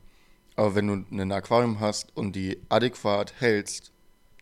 [0.55, 3.91] aber wenn du ein Aquarium hast und die adäquat hältst,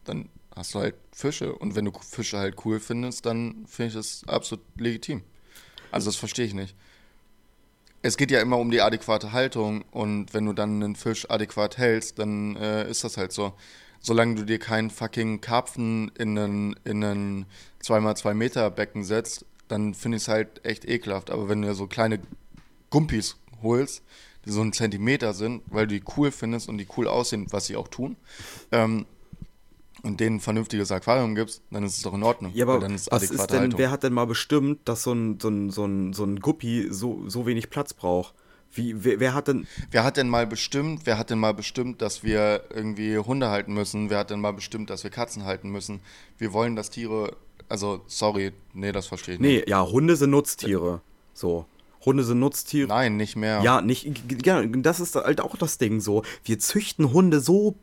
[0.03, 1.53] dann hast du halt Fische.
[1.55, 5.23] Und wenn du Fische halt cool findest, dann finde ich das absolut legitim.
[5.91, 6.75] Also das verstehe ich nicht.
[8.03, 11.77] Es geht ja immer um die adäquate Haltung und wenn du dann einen Fisch adäquat
[11.77, 13.53] hältst, dann äh, ist das halt so.
[13.99, 17.45] Solange du dir keinen fucking Karpfen in einen, in einen
[17.83, 21.29] 2x2 Meter Becken setzt, dann finde ich es halt echt ekelhaft.
[21.29, 22.19] Aber wenn du dir so kleine
[22.89, 24.01] Gumpis holst,
[24.45, 27.67] die so einen Zentimeter sind, weil du die cool findest und die cool aussehen, was
[27.67, 28.17] sie auch tun,
[28.71, 29.05] ähm,
[30.03, 32.51] und denen ein vernünftiges Aquarium gibst, dann ist es doch in Ordnung.
[32.53, 33.79] Ja, aber dann ist was ist denn, Haltung.
[33.79, 36.87] wer hat denn mal bestimmt, dass so ein, so ein, so ein, so ein Guppi
[36.89, 38.33] so, so wenig Platz braucht?
[38.73, 39.67] Wie, wer, wer hat denn.
[39.91, 43.73] Wer hat denn mal bestimmt, wer hat denn mal bestimmt, dass wir irgendwie Hunde halten
[43.73, 44.09] müssen?
[44.09, 45.99] Wer hat denn mal bestimmt, dass wir Katzen halten müssen?
[46.37, 47.35] Wir wollen, dass Tiere,
[47.67, 49.65] also sorry, nee, das verstehe ich nicht.
[49.65, 51.01] Nee, ja, Hunde sind Nutztiere.
[51.33, 51.65] So.
[52.05, 52.87] Hunde sind Nutztiere.
[52.87, 53.61] Nein, nicht mehr.
[53.61, 54.09] Ja, nicht.
[54.45, 56.23] Ja, das ist halt auch das Ding so.
[56.43, 57.75] Wir züchten Hunde so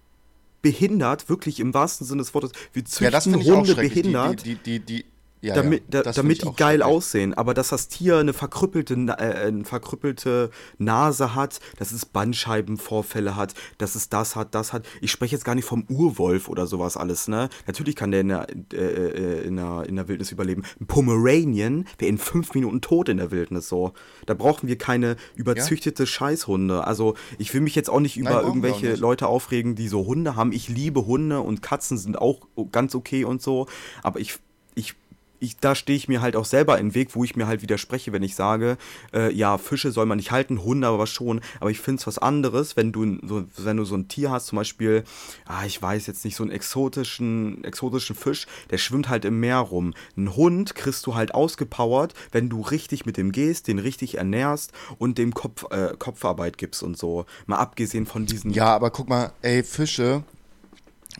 [0.62, 2.52] behindert, wirklich im wahrsten Sinne des Wortes.
[2.72, 4.44] Wir züchten ja Hunde behindert.
[4.44, 5.04] Die, die, die,
[5.41, 7.34] ja, damit, ja, da, damit die geil aussehen.
[7.34, 13.55] Aber dass das Tier eine verkrüppelte, äh, eine verkrüppelte Nase hat, dass es Bandscheibenvorfälle hat,
[13.78, 14.86] dass es das hat, das hat.
[15.01, 17.49] Ich spreche jetzt gar nicht vom Urwolf oder sowas alles, ne?
[17.66, 20.64] Natürlich kann der in der, äh, äh, in der, in der Wildnis überleben.
[20.80, 23.93] Ein Pomeranian wäre in fünf Minuten tot in der Wildnis so.
[24.26, 26.84] Da brauchen wir keine überzüchtete Scheißhunde.
[26.84, 29.01] Also ich will mich jetzt auch nicht über auch irgendwelche nicht.
[29.01, 30.53] Leute aufregen, die so Hunde haben.
[30.53, 32.41] Ich liebe Hunde und Katzen sind auch
[32.72, 33.66] ganz okay und so.
[34.03, 34.39] Aber ich,
[35.41, 38.12] ich, da stehe ich mir halt auch selber im Weg, wo ich mir halt widerspreche,
[38.12, 38.76] wenn ich sage,
[39.12, 41.41] äh, ja, Fische soll man nicht halten, Hunde aber schon.
[41.61, 44.47] Aber ich finde es was anderes, wenn du, so, wenn du so ein Tier hast,
[44.47, 45.05] zum Beispiel,
[45.47, 49.59] ah, ich weiß jetzt nicht, so einen exotischen, exotischen Fisch, der schwimmt halt im Meer
[49.59, 49.95] rum.
[50.16, 54.72] Ein Hund kriegst du halt ausgepowert, wenn du richtig mit dem gehst, den richtig ernährst
[54.99, 57.26] und dem Kopf, äh, Kopfarbeit gibst und so.
[57.47, 60.24] Mal abgesehen von diesen Ja, aber guck mal, ey, Fische,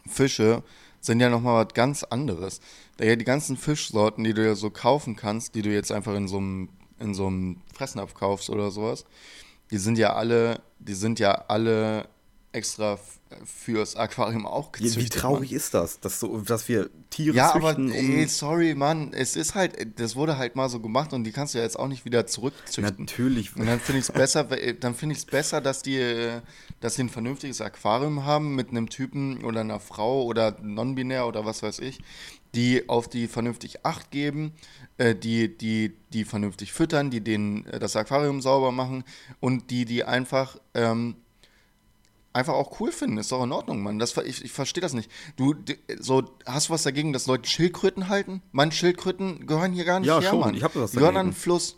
[0.07, 0.63] Fische
[1.01, 2.61] sind ja nochmal was ganz anderes.
[3.01, 6.29] Ja die ganzen Fischsorten, die du ja so kaufen kannst, die du jetzt einfach in
[6.29, 6.69] so einem,
[6.99, 9.05] in so einem Fressnapf kaufst oder sowas,
[9.71, 12.09] die sind ja alle, die sind ja alle
[12.59, 12.99] extra
[13.45, 15.05] fürs Aquarium auch gezüchtet.
[15.05, 18.75] wie traurig ist das, dass, so, dass wir Tiere Ja, aber züchten, um ey, sorry,
[18.75, 21.65] Mann, es ist halt, das wurde halt mal so gemacht und die kannst du ja
[21.65, 22.85] jetzt auch nicht wieder zurückzüchten.
[22.99, 23.55] Natürlich.
[23.55, 26.41] Und dann finde ich es besser, we- dann finde ich es besser, dass die, äh,
[26.81, 31.45] dass die ein vernünftiges Aquarium haben mit einem Typen oder einer Frau oder non-binär oder
[31.45, 31.99] was weiß ich,
[32.55, 34.53] die auf die vernünftig Acht geben,
[34.97, 39.05] äh, die, die, die vernünftig füttern, die denen äh, das Aquarium sauber machen
[39.41, 41.17] und die, die einfach ähm,
[42.33, 43.19] einfach auch cool finden.
[43.19, 43.99] Ist doch in Ordnung, Mann.
[43.99, 45.11] Das, ich ich verstehe das nicht.
[45.37, 45.55] Du,
[45.99, 48.43] so, hast du was dagegen, dass Leute Schildkröten halten?
[48.53, 50.41] Mann, Schildkröten gehören hier gar nicht Ja, her, schon.
[50.41, 50.55] Mann.
[50.55, 51.35] Ich hab was Die gehören an dagegen.
[51.35, 51.77] den Fluss.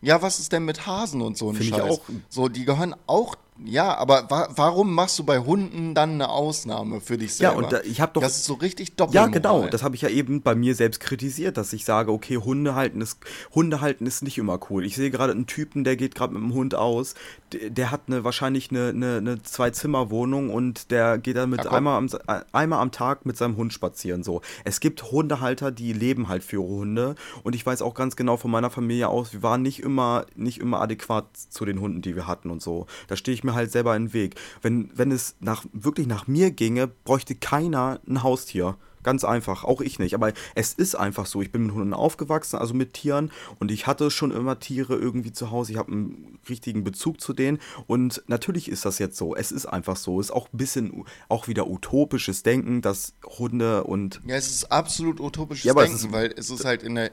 [0.00, 1.82] Ja, was ist denn mit Hasen und so ein Find ich Scheiß?
[1.90, 2.00] auch.
[2.28, 7.00] So, die gehören auch, ja, aber wa warum machst du bei Hunden dann eine Ausnahme
[7.00, 7.56] für dich Ja, selber?
[7.64, 9.30] und da- ich hab doch- Das ist so richtig Ja, Doppelmoral.
[9.30, 9.66] genau.
[9.68, 13.00] Das habe ich ja eben bei mir selbst kritisiert, dass ich sage, okay, Hunde halten
[13.00, 13.18] ist,
[13.54, 14.84] Hunde halten ist nicht immer cool.
[14.84, 17.14] Ich sehe gerade einen Typen, der geht gerade mit dem Hund aus.
[17.52, 21.74] Der, der hat eine, wahrscheinlich eine, eine, eine Zwei-Zimmer-Wohnung und der geht dann mit komm.
[21.74, 22.08] einmal am,
[22.52, 24.22] einmal am Tag mit seinem Hund spazieren.
[24.22, 24.40] So.
[24.64, 27.14] Es gibt Hundehalter, die leben halt für ihre Hunde.
[27.42, 30.58] Und ich weiß auch ganz genau von meiner Familie aus, wir waren nicht immer, nicht
[30.58, 32.86] immer adäquat zu den Hunden, die wir hatten und so.
[33.08, 34.34] Da stehe ich mir halt selber in den Weg.
[34.62, 38.76] Wenn, wenn es nach, wirklich nach mir ginge, bräuchte keiner ein Haustier.
[39.04, 40.14] Ganz einfach, auch ich nicht.
[40.14, 41.42] Aber es ist einfach so.
[41.42, 43.32] Ich bin mit Hunden aufgewachsen, also mit Tieren.
[43.58, 45.72] Und ich hatte schon immer Tiere irgendwie zu Hause.
[45.72, 47.58] Ich habe einen richtigen Bezug zu denen.
[47.88, 49.34] Und natürlich ist das jetzt so.
[49.34, 50.20] Es ist einfach so.
[50.20, 54.70] Es ist auch ein bisschen auch wieder utopisches Denken, dass Hunde und Ja, es ist
[54.70, 57.10] absolut utopisches Ja, aber es Denken, ist- weil es ist halt in der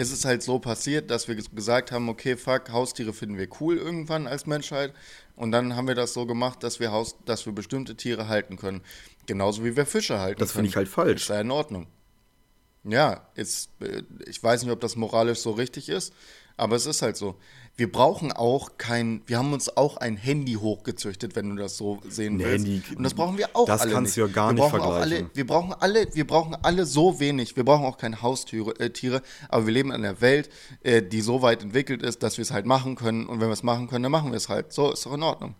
[0.00, 3.48] es ist halt so passiert, dass wir ges- gesagt haben, okay, fuck, Haustiere finden wir
[3.60, 4.94] cool irgendwann als Menschheit
[5.36, 8.56] und dann haben wir das so gemacht, dass wir Haus dass wir bestimmte Tiere halten
[8.56, 8.80] können,
[9.26, 10.60] genauso wie wir Fische halten Das können.
[10.66, 11.22] finde ich halt falsch.
[11.22, 11.86] Ist ja in Ordnung.
[12.84, 16.14] Ja, ist, äh, ich weiß nicht, ob das moralisch so richtig ist,
[16.60, 17.36] aber es ist halt so.
[17.76, 21.98] Wir brauchen auch kein, wir haben uns auch ein Handy hochgezüchtet, wenn du das so
[22.06, 22.66] sehen Ein willst.
[22.66, 24.16] Handy- Und das brauchen wir auch das alle kannst nicht.
[24.18, 25.30] du ja gar nicht auch alle, vergleichen.
[25.32, 27.56] wir brauchen alle, wir brauchen alle so wenig.
[27.56, 30.50] Wir brauchen auch keine Haustiere, äh, Tiere, aber wir leben in einer Welt,
[30.82, 33.26] äh, die so weit entwickelt ist, dass wir es halt machen können.
[33.26, 34.72] Und wenn wir es machen können, dann machen wir es halt.
[34.74, 35.54] So ist doch in Ordnung.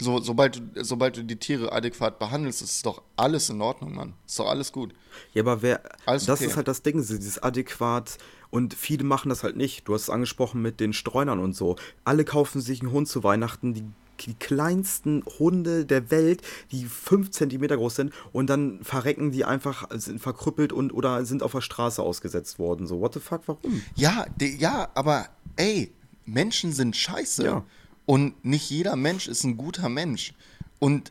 [0.00, 4.14] So, sobald, du, sobald du die Tiere adäquat behandelst, ist doch alles in Ordnung, Mann.
[4.26, 4.92] Ist doch alles gut.
[5.32, 5.80] Ja, aber wer.
[6.06, 6.50] Alles das okay.
[6.50, 8.16] ist halt das Ding, dieses adäquat.
[8.54, 9.88] Und viele machen das halt nicht.
[9.88, 11.74] Du hast es angesprochen mit den Streunern und so.
[12.04, 13.82] Alle kaufen sich einen Hund zu Weihnachten, die,
[14.20, 16.40] die kleinsten Hunde der Welt,
[16.70, 21.42] die 5 cm groß sind und dann verrecken die einfach, sind verkrüppelt und oder sind
[21.42, 22.86] auf der Straße ausgesetzt worden.
[22.86, 23.82] So, what the fuck, warum?
[23.96, 25.26] Ja, die, ja, aber
[25.56, 25.90] ey,
[26.24, 27.44] Menschen sind scheiße.
[27.44, 27.64] Ja.
[28.06, 30.32] Und nicht jeder Mensch ist ein guter Mensch.
[30.78, 31.10] Und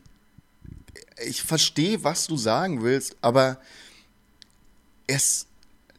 [1.26, 3.58] ich verstehe, was du sagen willst, aber
[5.06, 5.46] es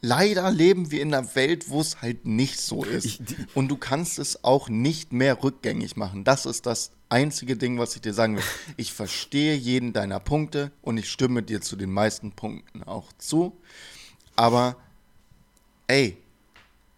[0.05, 3.05] leider leben wir in einer Welt, wo es halt nicht so ist.
[3.05, 3.19] Ich-
[3.55, 6.23] Und du kannst es auch nicht mehr rückgängig machen.
[6.23, 8.43] Das ist das einzige Ding, was ich dir sagen will.
[8.77, 13.57] Ich verstehe jeden deiner Punkte und ich stimme dir zu den meisten Punkten auch zu.
[14.35, 14.75] Aber
[15.87, 16.17] ey,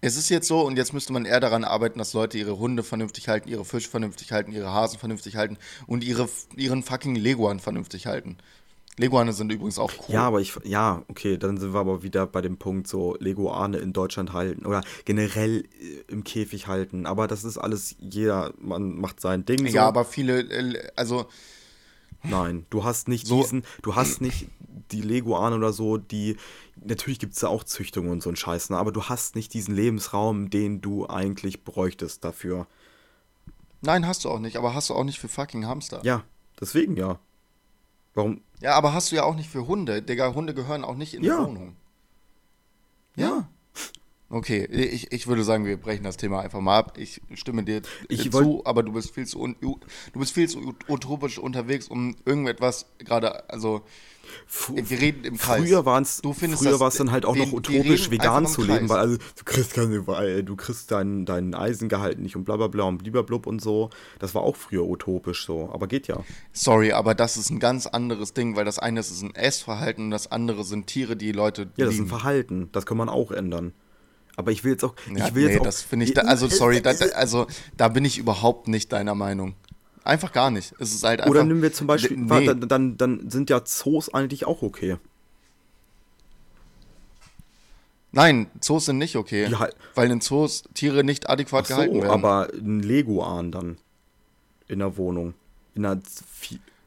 [0.02, 2.84] es ist jetzt so und jetzt müsste man eher daran arbeiten, dass Leute ihre Hunde
[2.84, 7.60] vernünftig halten, ihre Fische vernünftig halten, ihre Hasen vernünftig halten und ihre, ihren fucking Leguan
[7.60, 8.38] vernünftig halten.
[9.00, 10.16] Leguane sind übrigens auch cool.
[10.16, 13.78] Ja, aber ich, ja, okay, dann sind wir aber wieder bei dem Punkt so Leguane
[13.78, 17.06] in Deutschland halten oder generell äh, im Käfig halten.
[17.06, 19.60] Aber das ist alles, jeder, man macht sein Ding.
[19.68, 19.76] So.
[19.76, 21.28] Ja, aber viele, äh, also
[22.24, 24.48] Nein, du hast nicht So- diesen, du hast nicht
[24.92, 26.38] die Leguane oder so, die,
[26.84, 29.54] natürlich gibt es da auch Züchtungen und so ein Scheiß, ne, aber du hast nicht
[29.54, 32.68] diesen Lebensraum, den du eigentlich bräuchtest dafür.
[33.82, 36.02] nein, hast du auch nicht, aber hast du auch nicht für fucking Hamster.
[36.04, 36.24] Ja,
[36.60, 37.20] deswegen ja.
[38.18, 38.42] Warum?
[38.62, 40.02] Ja, aber hast du ja auch nicht für Hunde.
[40.02, 41.38] Digga, Hunde gehören auch nicht in die Ja.
[41.46, 41.76] Wohnung.
[43.16, 43.48] Ja.
[44.30, 46.98] Okay, ich, ich würde sagen, wir brechen das Thema einfach mal ab.
[46.98, 49.80] Ich stimme dir Ich zu, aber du bist viel zu un, du
[50.16, 53.84] bist viel zu utopisch unterwegs, um irgendetwas gerade, also
[54.70, 55.62] wir reden im Kreis.
[55.62, 55.84] Früher
[56.22, 59.00] Du findest früher war es dann halt auch wir- noch utopisch, vegan zu leben, weil
[59.00, 62.84] also, du kriegst keine, weil du kriegst deinen dein Eisengehalt nicht und bla bla bla
[62.84, 63.90] und bliblablub und so.
[64.20, 66.24] Das war auch früher utopisch so, aber geht ja.
[66.52, 70.12] Sorry, aber das ist ein ganz anderes Ding, weil das eine ist ein Essverhalten und
[70.12, 72.08] das andere sind Tiere, die Leute Ja, das ist ein.
[72.08, 73.74] Verhalten, das kann man auch ändern.
[74.38, 76.22] Aber ich will jetzt auch, Ja, ich will nee, jetzt auch, das finde ich, da,
[76.22, 79.56] also sorry, da, also da bin ich überhaupt nicht deiner Meinung.
[80.04, 80.74] Einfach gar nicht.
[80.80, 81.32] Es ist halt einfach.
[81.32, 82.30] Oder nehmen wir zum Beispiel, Nee.
[82.30, 84.98] warte, dann, dann, sind ja Zoos eigentlich auch okay.
[88.12, 89.48] Nein, Zoos sind nicht okay.
[89.50, 89.68] Ja.
[89.96, 92.14] Weil in Zoos Tiere nicht adäquat Ach gehalten so, werden.
[92.14, 93.78] aber ein Leguan dann
[94.68, 95.34] in der Wohnung.
[95.74, 96.00] In einer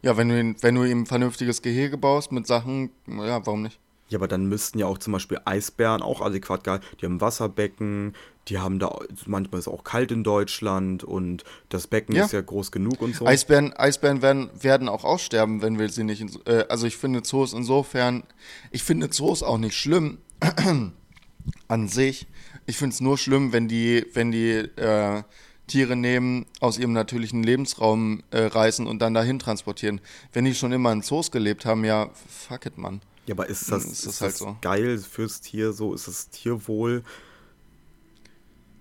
[0.02, 3.62] ja, wenn du, ihn, wenn du ihm ein vernünftiges Gehege baust mit Sachen, ja, warum
[3.62, 3.78] nicht?
[4.10, 6.84] Ja, aber dann müssten ja auch zum Beispiel Eisbären auch adäquat gehalten.
[7.00, 8.14] Die haben Wasserbecken,
[8.48, 12.24] die haben da, manchmal ist es auch kalt in Deutschland und das Becken Ja.
[12.24, 13.24] ist ja groß genug und so.
[13.24, 16.20] Eisbären, Eisbären werden, werden auch aussterben, wenn wir sie nicht.
[16.20, 18.24] In, äh, also ich finde Zoos insofern,
[18.72, 20.18] ich finde Zoos auch nicht schlimm
[21.68, 22.26] an sich.
[22.66, 25.22] Ich finde es nur schlimm, wenn die, wenn die äh,
[25.68, 30.00] Tiere nehmen, aus ihrem natürlichen Lebensraum äh, reißen und dann dahin transportieren.
[30.32, 33.00] Wenn die schon immer in Zoos gelebt haben, ja, fuck it, Mann.
[33.26, 34.56] Ja, aber ist das, Ist ist das das halt so.
[34.60, 35.94] geil fürs Tier so?
[35.94, 37.02] Ist das Tierwohl?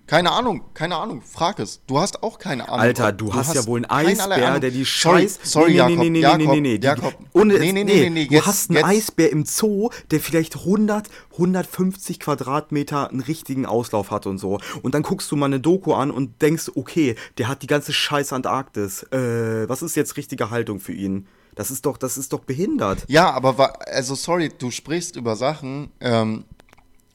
[0.06, 1.82] Keine Ahnung, keine Ahnung, frag es.
[1.86, 2.80] Du hast auch keine Ahnung.
[2.80, 5.38] Alter, du, hast, ja wohl einen Eisbär, der die Sorry, Scheiß...
[5.44, 7.14] Sorry, nee, nee, nee, nee, Jakob, nee, nee, nee, Jakob.
[7.32, 10.18] Ohne, nee, nee, nee, nee, nee, du jetzt- hast einen jetzt- Eisbär im Zoo, der
[10.18, 14.58] vielleicht 100, 150 Quadratmeter einen richtigen Auslauf hat und so.
[14.82, 17.92] Und dann guckst du mal eine Doku an und denkst, okay, der hat die ganze
[17.92, 19.04] scheiß Antarktis.
[19.12, 21.28] Äh, was ist jetzt richtige Haltung für ihn?
[21.54, 23.04] Das ist doch, das ist doch behindert.
[23.08, 25.90] Ja, aber also sorry, du sprichst über Sachen.
[26.00, 26.44] Ähm,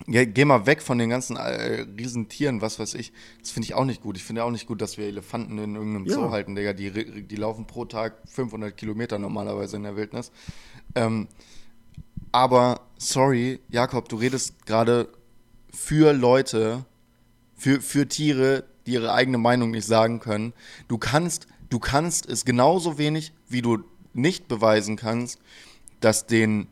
[0.08, 3.12] ja, geh mal weg von den ganzen äh, Riesentieren, was weiß ich.
[3.40, 4.18] Das finde ich auch nicht gut.
[4.18, 6.16] Ich finde auch nicht gut, dass wir Elefanten in irgendeinem Ja.
[6.16, 6.74] Zoo halten, Digga.
[6.74, 10.32] Die, die laufen pro Tag 500 Kilometer normalerweise in der Wildnis.
[10.94, 11.28] Ähm,
[12.32, 15.10] aber sorry, Jakob, du redest gerade
[15.74, 16.86] für Leute,
[17.56, 20.54] für, für Tiere, die ihre eigene Meinung nicht sagen können.
[20.88, 23.84] Du kannst, du kannst es genauso wenig, wie du
[24.16, 25.40] nicht beweisen kannst,
[26.00, 26.68] dass den,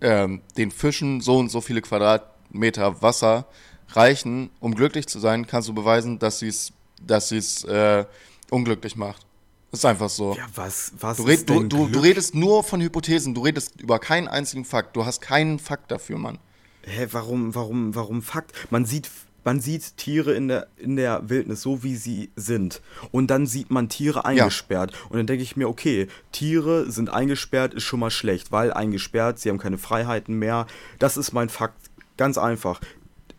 [0.00, 3.46] ähm, den Fischen so und so viele Quadratmeter Wasser
[3.88, 6.72] reichen, um glücklich zu sein, kannst du beweisen, dass sie es
[7.04, 8.04] dass sie's, äh,
[8.50, 9.26] unglücklich macht.
[9.72, 10.34] Ist einfach so.
[10.34, 13.98] Ja, was, was Du, red, du, du, du redest nur von Hypothesen, du redest über
[13.98, 14.96] keinen einzigen Fakt.
[14.96, 16.38] Du hast keinen Fakt dafür, Mann.
[16.82, 18.52] Hä, warum, warum, warum Fakt?
[18.70, 19.10] Man sieht,
[19.46, 22.82] man sieht Tiere in der, in der Wildnis so, wie sie sind.
[23.12, 24.92] Und dann sieht man Tiere eingesperrt.
[25.08, 29.38] Und dann denke ich mir, okay, Tiere sind eingesperrt, ist schon mal schlecht, weil eingesperrt,
[29.38, 30.66] sie haben keine Freiheiten mehr.
[30.98, 31.90] Das ist mein Fakt.
[32.16, 32.80] Ganz einfach.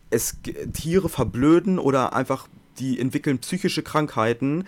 [0.08, 0.38] Es,
[0.72, 2.48] Tiere verblöden oder einfach
[2.78, 4.64] die entwickeln psychische Krankheiten,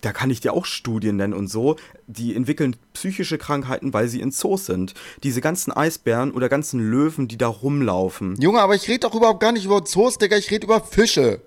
[0.00, 4.20] da kann ich dir auch Studien nennen und so, die entwickeln psychische Krankheiten, weil sie
[4.20, 4.94] in Zoos sind.
[5.22, 8.40] Diese ganzen Eisbären oder ganzen Löwen, die da rumlaufen.
[8.40, 11.40] Junge, aber ich rede doch überhaupt gar nicht über Zoos, Digga, ich rede über Fische.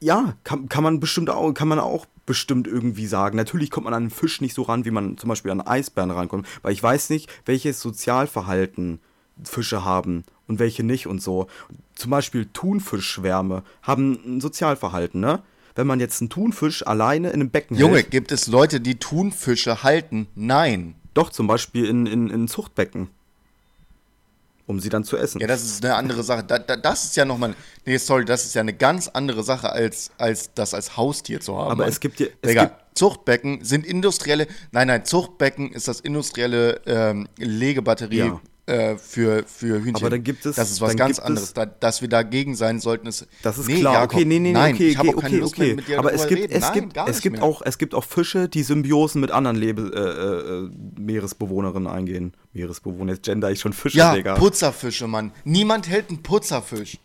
[0.00, 3.36] Ja, kann, kann man bestimmt auch, kann man auch bestimmt irgendwie sagen.
[3.36, 6.10] Natürlich kommt man an einen Fisch nicht so ran, wie man zum Beispiel an Eisbären
[6.10, 9.00] rankommt, weil ich weiß nicht, welches Sozialverhalten
[9.44, 11.46] Fische haben und welche nicht und so.
[11.94, 15.42] Zum Beispiel Thunfischschwärme haben ein Sozialverhalten, ne?
[15.74, 18.10] Wenn man jetzt einen Thunfisch alleine in einem Becken Junge, hält.
[18.10, 20.26] gibt es Leute, die Thunfische halten?
[20.34, 20.94] Nein.
[21.14, 23.08] Doch, zum Beispiel in, in, in Zuchtbecken.
[24.66, 25.40] Um sie dann zu essen.
[25.40, 26.44] Ja, das ist eine andere Sache.
[26.44, 27.54] Da, da, das ist ja nochmal.
[27.86, 31.56] Nee, sorry, das ist ja eine ganz andere Sache, als, als das als Haustier zu
[31.56, 31.70] haben.
[31.70, 32.26] Aber es gibt ja.
[32.42, 34.46] Es Digga, gibt, Zuchtbecken sind industrielle.
[34.70, 38.40] Nein, nein, Zuchtbecken ist das industrielle ähm, Legebatterie Ja.
[38.72, 39.96] Äh, für, für Hühnchen.
[39.96, 41.48] Aber dann gibt es- Das ist was ganz anderes.
[41.48, 43.26] es- Da, dass wir dagegen sein sollten, ist.
[43.42, 45.58] Das ist Nee, klar, Jakob, okay, nee, nee, nein, okay, ich habe okay, okay, Lust
[45.58, 45.76] mehr, okay.
[45.76, 46.52] mit dir Aber es gibt, reden.
[46.54, 47.44] es nein, gibt, es gibt mehr.
[47.44, 52.32] auch, es gibt auch Fische, die Symbiosen mit anderen Lebe, äh, äh, Meeresbewohnerinnen eingehen.
[52.52, 54.34] Meeresbewohner, jetzt gender ich schon Fische, Ja, Digga.
[54.34, 55.32] Putzerfische, Mann.
[55.44, 56.98] Niemand hält einen Putzerfisch.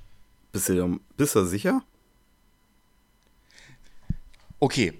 [0.51, 1.83] Bist du, bist du sicher?
[4.59, 4.93] Okay.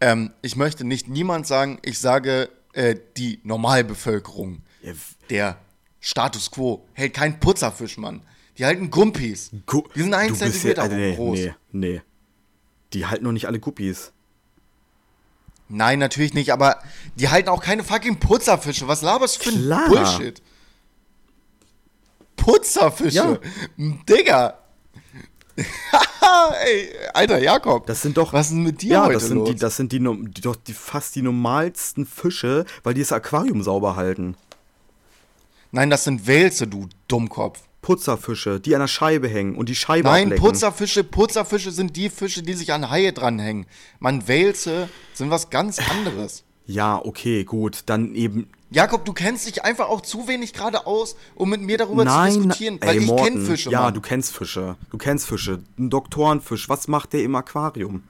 [0.00, 4.62] Ähm, ich möchte nicht niemand sagen, ich sage äh, die Normalbevölkerung.
[5.30, 5.58] Der
[6.00, 8.22] Status quo hält keinen Putzerfisch, Mann.
[8.56, 9.50] Die halten Gumpies.
[9.66, 11.38] Gu die sind ein du bist Zentimeter ja, nee, groß.
[11.38, 12.02] Nee, nee.
[12.92, 14.12] Die halten noch nicht alle Guppies.
[15.68, 16.82] Nein, natürlich nicht, aber
[17.16, 18.88] die halten auch keine fucking Putzerfische.
[18.88, 19.88] Was laberst du für ein Klar.
[19.88, 20.42] Bullshit?
[22.36, 23.16] Putzerfische?
[23.16, 23.38] Ja.
[24.08, 24.58] Digga.
[26.64, 27.86] Ey, Alter Jakob.
[27.86, 28.32] Das sind doch.
[28.32, 29.48] Was ist denn mit dir ja, heute das sind los?
[29.50, 33.62] die, das sind die, die doch die fast die normalsten Fische, weil die das Aquarium
[33.62, 34.36] sauber halten.
[35.70, 37.60] Nein, das sind Wälze, du Dummkopf.
[37.80, 40.44] Putzerfische, die an der Scheibe hängen und die Scheibe Nein, ablecken.
[40.44, 43.66] Putzerfische, Putzerfische sind die Fische, die sich an Haie dranhängen.
[43.98, 46.44] Man, Wälze sind was ganz anderes.
[46.66, 48.50] Ja, okay, gut, dann eben.
[48.70, 52.32] Jakob, du kennst dich einfach auch zu wenig gerade aus, um mit mir darüber Nein,
[52.32, 53.94] zu diskutieren, weil ey, ich kenne Fische, Ja, Mann.
[53.94, 54.76] du kennst Fische.
[54.90, 55.62] Du kennst Fische.
[55.78, 58.02] Ein Doktorenfisch, was macht der im Aquarium?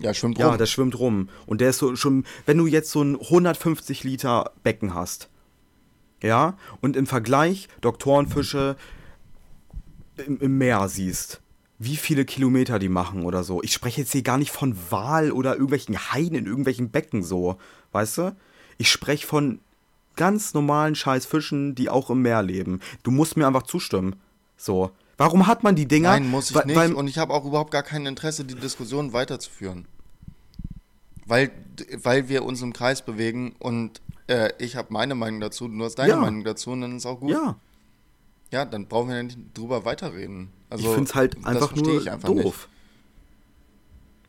[0.00, 0.58] Ja, schwimmt Ja, rum.
[0.58, 1.28] der schwimmt rum.
[1.46, 5.28] Und der ist so schon, wenn du jetzt so ein 150 Liter Becken hast,
[6.22, 8.76] ja, und im Vergleich Doktorenfische
[10.16, 11.40] im, im Meer siehst,
[11.78, 13.62] wie viele Kilometer die machen oder so.
[13.62, 17.58] Ich spreche jetzt hier gar nicht von Wal oder irgendwelchen Haien in irgendwelchen Becken so,
[17.92, 18.36] weißt du?
[18.78, 19.60] Ich spreche von
[20.16, 22.80] ganz normalen Scheißfischen, die auch im Meer leben.
[23.02, 24.16] Du musst mir einfach zustimmen.
[24.56, 24.92] So.
[25.16, 26.10] Warum hat man die Dinger?
[26.10, 26.76] Nein, muss ich Weil- nicht.
[26.76, 29.86] weil- und ich habe auch überhaupt gar kein Interesse, die Diskussion weiterzuführen.
[31.26, 31.50] Weil,
[32.02, 35.94] weil wir uns im Kreis bewegen und äh, ich habe meine Meinung dazu, du hast
[35.96, 36.16] deine Ja.
[36.16, 37.30] Meinung dazu und dann ist auch gut.
[37.30, 37.56] ja,
[38.50, 40.50] Ja, dann brauchen wir ja nicht drüber weiterreden.
[40.70, 42.44] Also, ich finde es halt einfach nur ich einfach doof.
[42.44, 42.68] Nicht.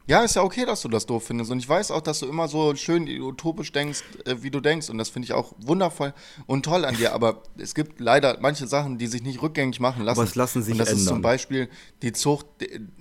[0.08, 1.50] Ja, ist ja okay, dass du das doof findest.
[1.50, 4.90] Und ich weiß auch, dass du immer so schön utopisch denkst, äh, wie du denkst.
[4.92, 6.14] Und das finde ich auch wundervoll
[6.46, 7.14] und toll an dir.
[7.14, 10.20] Aber es gibt leider manche Sachen, die sich nicht rückgängig machen lassen.
[10.20, 11.16] Aber es lassen sich Und das ist ändern.
[11.16, 11.70] zum Beispiel
[12.04, 12.46] die Zucht,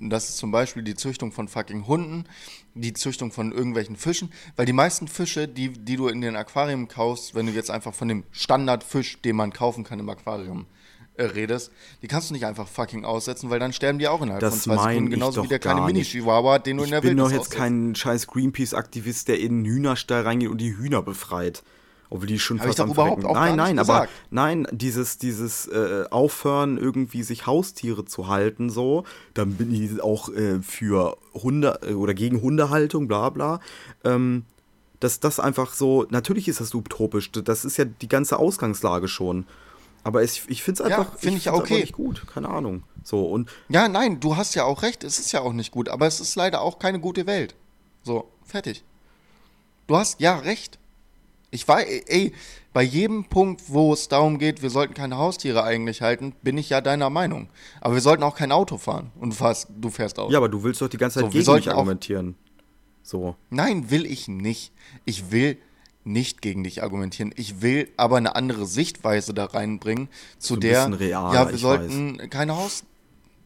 [0.01, 2.25] das ist zum Beispiel die Züchtung von fucking Hunden,
[2.75, 4.33] die Züchtung von irgendwelchen Fischen.
[4.57, 7.93] Weil die meisten Fische, die, die du in den Aquarien kaufst, wenn du jetzt einfach
[7.93, 10.65] von dem Standardfisch, den man kaufen kann im Aquarium,
[11.17, 11.71] äh, redest,
[12.03, 14.77] die kannst du nicht einfach fucking aussetzen, weil dann sterben die auch innerhalb Das von
[14.77, 15.83] zwei Sekunden, ich genauso wie der kleine.
[15.83, 17.57] Mini-Chihuahua, den du in Ich der bin Wildnis doch jetzt aussetzt.
[17.57, 21.63] kein scheiß Greenpeace-Aktivist, der in einen Hühnerstall reingeht und die Hühner befreit.
[22.11, 25.19] Obwohl die schon Hab ich fast doch am überhaupt auch Nein, nein, aber nein, dieses,
[25.19, 31.17] dieses äh, Aufhören, irgendwie sich Haustiere zu halten, so, dann bin ich auch äh, für
[31.33, 33.61] Hunde äh, oder gegen Hundehaltung, bla bla.
[34.05, 34.45] Ähm,
[35.01, 39.47] dass das einfach so, natürlich ist das utopisch, das ist ja die ganze Ausgangslage schon.
[40.05, 41.81] Aber es, ich finde es Ja, einfach, find ich find's okay.
[41.81, 42.83] nicht gut, keine Ahnung.
[43.03, 45.89] So, und Ja, nein, du hast ja auch recht, es ist ja auch nicht gut,
[45.89, 47.55] aber es ist leider auch keine gute Welt.
[48.03, 48.85] So, fertig.
[49.87, 50.79] Du hast ja recht.
[51.51, 52.33] Ich war, ey,
[52.73, 56.69] bei jedem Punkt, wo es darum geht, wir sollten keine Haustiere eigentlich halten, bin ich
[56.71, 57.49] ja deiner Meinung.
[57.81, 59.13] Aber wir sollten auch kein Auto fahren.
[59.21, 60.33] Und du fährst, du fährst Auto.
[60.33, 62.35] ja, aber du willst doch die ganze Zeit So, gegen mich argumentieren.
[63.03, 63.37] So.
[63.51, 64.73] Nein, will ich nicht.
[65.05, 65.59] Ich will
[66.05, 67.33] nicht gegen dich argumentieren.
[67.37, 72.31] Ich will aber eine andere Sichtweise da reinbringen, zu So der, realer, ja, wir sollten
[72.31, 72.85] keine Haus...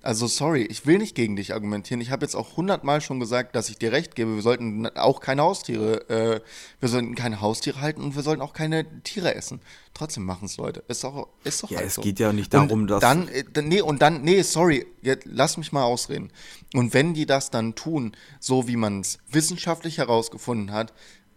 [0.00, 2.00] Also sorry, ich will nicht gegen dich argumentieren.
[2.00, 4.36] Ich habe jetzt auch hundertmal schon gesagt, dass ich dir recht gebe.
[4.36, 6.40] Wir sollten auch keine Haustiere, äh,
[6.78, 9.60] wir sollten keine Haustiere halten und wir sollten auch keine Tiere essen.
[9.94, 10.84] Trotzdem machen es Leute.
[10.86, 12.02] Ist doch, ist doch Ja, halt es so.
[12.02, 15.26] geht ja nicht darum, und dass- dann, äh, dann- nee, und dann, nee, sorry, jetzt,
[15.26, 16.30] lass mich mal ausreden.
[16.74, 20.92] Und wenn die das dann tun, so wie man es wissenschaftlich herausgefunden hat,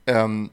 [0.06, 0.52] ähm,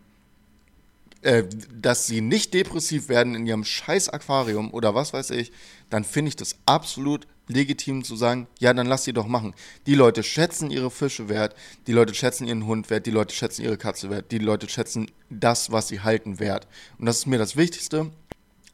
[1.23, 1.45] äh,
[1.75, 5.53] dass sie nicht depressiv werden in ihrem scheiß Aquarium oder was weiß ich,
[5.91, 9.55] dann finde ich das absolut legitim zu sagen, ja, dann lass sie doch machen.
[9.87, 11.57] Die Leute schätzen ihre Fische wert,
[11.87, 15.11] die Leute schätzen ihren Hund wert, die Leute schätzen ihre Katze wert, die Leute schätzen
[15.31, 16.69] das, was sie halten wert.
[16.99, 18.11] Und das ist mir das Wichtigste.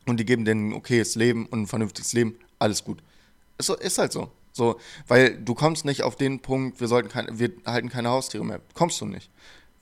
[0.07, 2.37] Und die geben denen ein okayes Leben und ein vernünftiges Leben.
[2.59, 3.03] Alles gut.
[3.59, 4.31] Ist, ist halt so.
[4.53, 4.79] So,
[5.09, 8.61] weil du kommst nicht auf den Punkt, wir sollten keine, wir halten keine Haustiere mehr.
[8.75, 9.31] Kommst du nicht.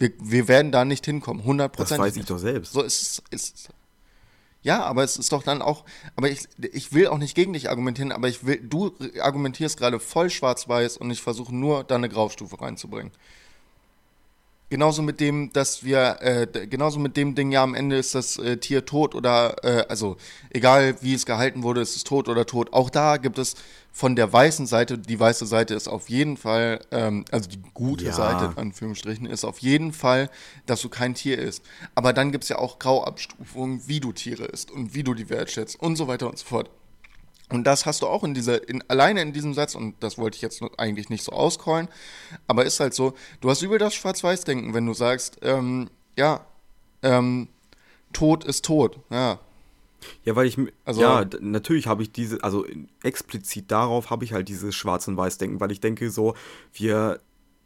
[0.02, 2.72] Wir, wir werden da nicht hinkommen, 100 Das weiß ich doch selbst.
[2.72, 3.52] So ist es.
[3.52, 3.68] Ist,
[4.60, 5.84] ja, aber es ist doch dann auch,
[6.16, 10.00] aber ich, ich will auch nicht gegen dich argumentieren, aber ich will, du argumentierst gerade
[10.00, 13.12] voll schwarz-weiß und ich versuche nur da eine Graustufe reinzubringen.
[14.72, 18.38] Genauso mit dem, dass wir, äh, genauso mit dem Ding, ja, am Ende ist das
[18.38, 20.16] äh, Tier tot oder, äh, also
[20.48, 22.72] egal wie es gehalten wurde, ist es tot oder tot.
[22.72, 23.54] Auch da gibt es
[23.92, 28.06] von der weißen Seite, die weiße Seite ist auf jeden Fall, ähm, also die gute
[28.06, 28.12] Ja.
[28.14, 30.30] Seite, in Anführungsstrichen, ist auf jeden Fall,
[30.64, 31.62] dass du kein Tier isst.
[31.94, 35.28] Aber dann gibt es ja auch Grauabstufungen, wie du Tiere isst und wie du die
[35.28, 36.70] wertschätzt und so weiter und so fort.
[37.52, 40.36] Und das hast du auch in dieser, in, alleine in diesem Satz, und das wollte
[40.36, 41.88] ich jetzt eigentlich nicht so auscallen,
[42.46, 46.44] aber ist halt so, du hast übel das Schwarz-Weiß-Denken, wenn du sagst, ähm, ja,
[47.02, 47.48] ähm,
[48.12, 49.38] Tod ist tot, ja.
[50.24, 52.66] Ja, weil ich, Also- ja, natürlich habe ich diese, also
[53.02, 56.34] explizit darauf habe ich halt dieses Schwarz- und Weiß-Denken, weil ich denke so,
[56.72, 57.20] wir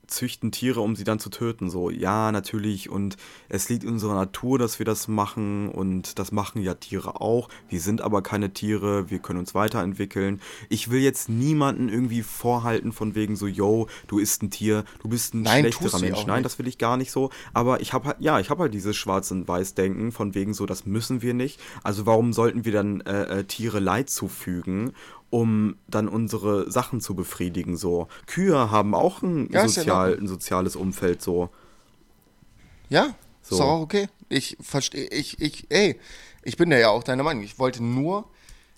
[0.06, 3.16] züchten Tiere, um sie dann zu töten, so, ja, natürlich, und
[3.48, 7.48] es liegt in unserer Natur, dass wir das machen, und das machen ja Tiere auch,
[7.68, 10.40] wir sind aber keine Tiere, wir können uns weiterentwickeln.
[10.68, 15.08] Ich will jetzt niemanden irgendwie vorhalten von wegen so, yo, du isst ein Tier, du
[15.08, 16.26] bist ein Nein, schlechterer Mensch.
[16.26, 17.30] Nein, das will ich gar nicht so.
[17.52, 20.66] Aber ich habe halt, ja, ich habe halt dieses Schwarz- und Weiß-Denken von wegen so,
[20.66, 21.60] das müssen wir nicht.
[21.82, 24.92] Also warum sollten wir dann äh, äh, Tiere Leid zufügen,
[25.30, 27.76] um dann unsere Sachen zu befriedigen?
[27.76, 30.24] So Kühe haben auch ein, Ja, ja sozial, Ordnung.
[30.24, 31.50] ein soziales Umfeld so.
[32.88, 33.56] Ja, So.
[33.56, 34.08] ist auch okay.
[34.28, 35.98] Ich verstehe, ich, ich, ey,
[36.42, 37.42] ich bin ja auch deiner Meinung.
[37.42, 38.24] Ich wollte nur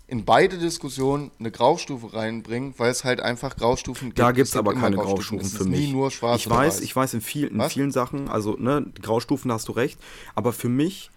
[0.07, 4.18] in beide Diskussionen eine Graustufe reinbringen, weil es halt einfach Graustufen gibt.
[4.18, 5.38] Da gibt Es aber keine Graustufen.
[5.38, 5.80] Graustufen Es für ist mich.
[5.88, 6.80] Nie nur schwarz ich weiß, weiß.
[6.80, 10.01] ich weiß in, viel, in vielen Sachen, also ne, Graustufen da hast du recht,
[10.34, 11.11] aber für mich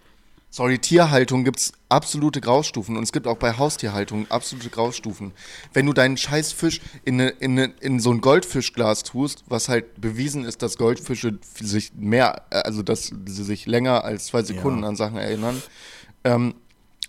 [0.54, 5.32] Sorry, Tierhaltung gibt es absolute Graustufen und es gibt auch bei Haustierhaltung absolute Graustufen.
[5.72, 9.70] Wenn du deinen scheiß Fisch in, ne, in, ne, in so ein Goldfischglas tust, was
[9.70, 14.82] halt bewiesen ist, dass Goldfische sich mehr, also dass sie sich länger als zwei Sekunden
[14.82, 14.88] Ja.
[14.90, 15.62] an Sachen erinnern,
[16.24, 16.54] ähm,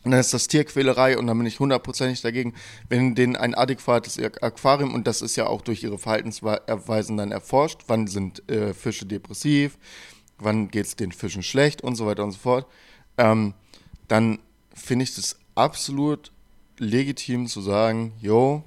[0.05, 2.53] dann ist das Tierquälerei und dann bin ich hundertprozentig dagegen,
[2.87, 7.81] wenn denen ein adäquates Aquarium, und das ist ja auch durch ihre Verhaltensweisen dann erforscht,
[7.87, 9.77] wann sind äh, Fische depressiv,
[10.37, 12.67] wann geht es den Fischen schlecht und so weiter und so fort,
[13.17, 13.53] ähm,
[14.07, 14.39] dann
[14.73, 16.31] finde ich das absolut
[16.77, 18.63] legitim zu sagen, jo,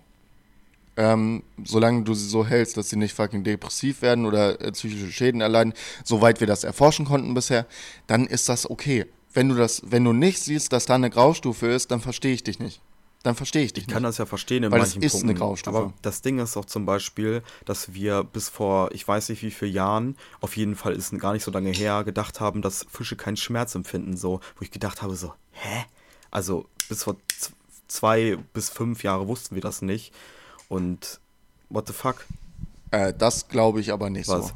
[0.96, 5.12] ähm, solange du sie so hältst, dass sie nicht fucking depressiv werden oder äh, psychische
[5.12, 5.74] Schäden erleiden,
[6.04, 7.66] soweit wir das erforschen konnten bisher,
[8.06, 9.06] dann ist das okay.
[9.34, 12.44] Wenn du das, wenn du nicht siehst, dass da eine Graustufe ist, dann verstehe ich
[12.44, 12.80] dich nicht.
[13.26, 14.10] Dann verstehe ich dich Ich kann nicht.
[14.10, 15.38] das ja verstehen in Weil es manchen ist eine Punkten.
[15.40, 15.76] Graustufe.
[15.76, 19.50] Aber das Ding ist auch zum Beispiel, dass wir bis vor, ich weiß nicht wie
[19.50, 23.16] viele Jahren, auf jeden Fall ist gar nicht so lange her, gedacht haben, dass Fische
[23.16, 24.16] keinen Schmerz empfinden.
[24.16, 25.86] So, wo ich gedacht habe, so, hä?
[26.30, 27.16] Also bis vor
[27.88, 30.12] zwei bis fünf Jahre wussten wir das nicht.
[30.68, 31.18] Und
[31.68, 32.24] what the fuck?
[32.92, 34.48] Äh, das glaube ich aber nicht Was?
[34.48, 34.52] so.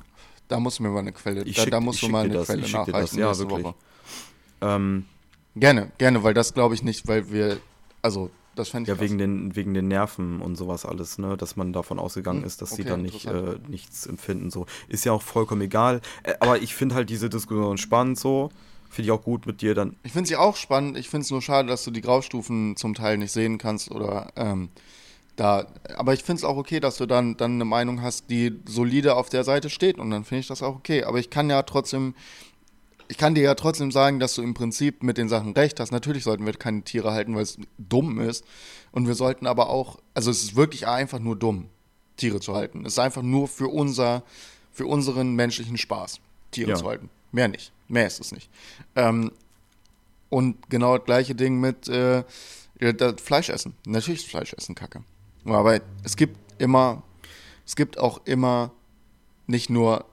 [0.46, 2.46] Da muss mir mal eine Quelle, Ich da, schick- da musst du mal eine das,
[2.46, 3.74] Quelle ich schick dir das, nachreichen ja, wirklich.
[4.60, 5.06] Ähm,
[5.56, 7.58] Gerne, gerne, weil das glaube ich nicht, weil wir,
[8.02, 8.30] also
[8.60, 9.02] das fände ich ja, krass.
[9.02, 11.36] wegen den, wegen den Nerven und sowas alles, ne?
[11.36, 14.50] Dass man davon ausgegangen Hm, ist, dass sie okay, dann nicht, äh, nichts empfinden.
[14.50, 14.66] So.
[14.88, 16.00] Ist ja auch vollkommen egal.
[16.22, 18.50] Äh, aber ich finde halt diese Diskussion spannend so.
[18.88, 19.96] Finde ich auch gut mit dir dann.
[20.02, 20.98] Ich finde sie auch spannend.
[20.98, 24.32] Ich finde es nur schade, dass du die Graustufen zum Teil nicht sehen kannst oder
[24.36, 24.68] ähm,
[25.36, 25.66] da.
[25.96, 29.14] Aber ich finde es auch okay, dass du dann, dann eine Meinung hast, die solide
[29.14, 31.04] auf der Seite steht und dann finde ich das auch okay.
[31.04, 32.14] Aber ich kann ja trotzdem,
[33.10, 35.90] ich kann dir ja trotzdem sagen, dass du im Prinzip mit den Sachen recht hast.
[35.90, 38.44] Natürlich sollten wir keine Tiere halten, weil es dumm ist.
[38.92, 41.68] Und wir sollten aber auch, also es ist wirklich einfach nur dumm,
[42.16, 42.86] Tiere zu halten.
[42.86, 44.22] Es ist einfach nur für unser,
[44.70, 46.20] für unseren menschlichen Spaß,
[46.52, 46.76] Tiere Ja.
[46.76, 47.10] zu halten.
[47.32, 47.72] Mehr nicht.
[47.88, 48.48] Mehr ist es nicht.
[48.94, 49.32] Ähm,
[50.28, 52.22] und genau das gleiche Ding mit äh,
[53.22, 53.74] Fleisch essen.
[53.86, 55.02] Natürlich ist Fleisch essen Kacke.
[55.44, 57.02] Aber es gibt immer,
[57.66, 58.70] es gibt auch immer
[59.48, 60.04] nicht nur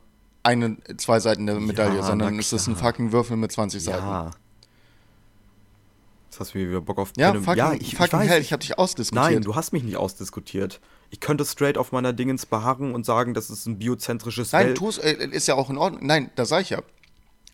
[0.47, 4.05] eine, zwei Seiten der Medaille, Ja, sondern es ist ein fucking Würfel mit 20 Seiten.
[4.05, 4.31] Ja.
[6.29, 7.43] Jetzt hast du mir wieder Bock auf Ja, Film.
[7.43, 9.31] fucking, ja ich, ich fucking weiß, hell, ich habe dich ausdiskutiert.
[9.31, 10.79] Nein, du hast mich nicht ausdiskutiert.
[11.09, 14.77] Ich könnte straight auf meiner Dingens beharren und sagen, das ist ein biozentrisches Nein, Welt.
[14.77, 16.05] tu's, äh, ist ja auch in Ordnung.
[16.05, 16.81] Nein, das sage ich ja.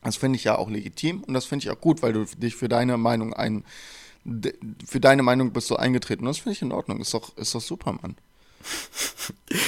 [0.04, 2.56] Das finde ich ja auch legitim und das finde ich auch gut, weil du dich
[2.56, 3.64] für deine Meinung ein,
[4.86, 6.24] für deine Meinung bist du eingetreten.
[6.24, 7.00] Und das finde ich in Ordnung.
[7.00, 8.16] Ist doch, ist doch super, Mann.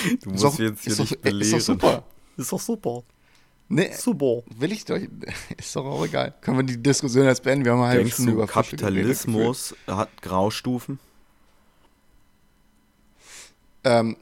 [0.05, 1.57] Du Ist musst doch, jetzt hier ist, nicht doch, belehren.
[1.57, 2.03] ist doch super.
[2.38, 3.03] Ist doch super.
[3.68, 4.43] Nee, Super.
[4.59, 4.97] will ich doch.
[5.57, 6.34] Ist doch auch egal.
[6.41, 7.66] Können wir die Diskussion jetzt beenden?
[7.66, 10.99] Wir haben eine halbe Denkst Stunde du, über Kapitalismus hat Graustufen?
[13.84, 14.18] Ähm,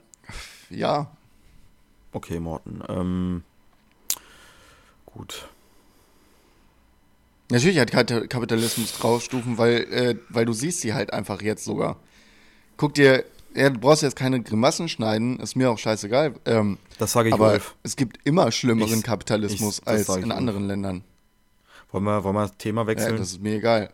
[0.70, 1.12] ja,
[2.16, 2.82] Okay, Morten.
[2.90, 3.44] Ähm,
[5.08, 5.48] gut.
[7.50, 11.98] Natürlich hat Kap- Kapitalismus Graustufen, weil, äh, weil du siehst sie halt einfach jetzt sogar.
[12.78, 13.26] Guck dir,
[13.56, 16.34] ja, du brauchst jetzt keine Grimassen schneiden, ist mir auch scheißegal.
[16.46, 17.76] Ähm, Das sage ich aber Wolf.
[17.84, 20.32] es gibt immer schlimmeren Ich- Kapitalismus ich- als in Wolf.
[20.32, 21.04] anderen Ländern.
[21.92, 23.18] Wollen wir, wollen wir das Thema Ja, wechseln?
[23.18, 23.90] das ist mir egal.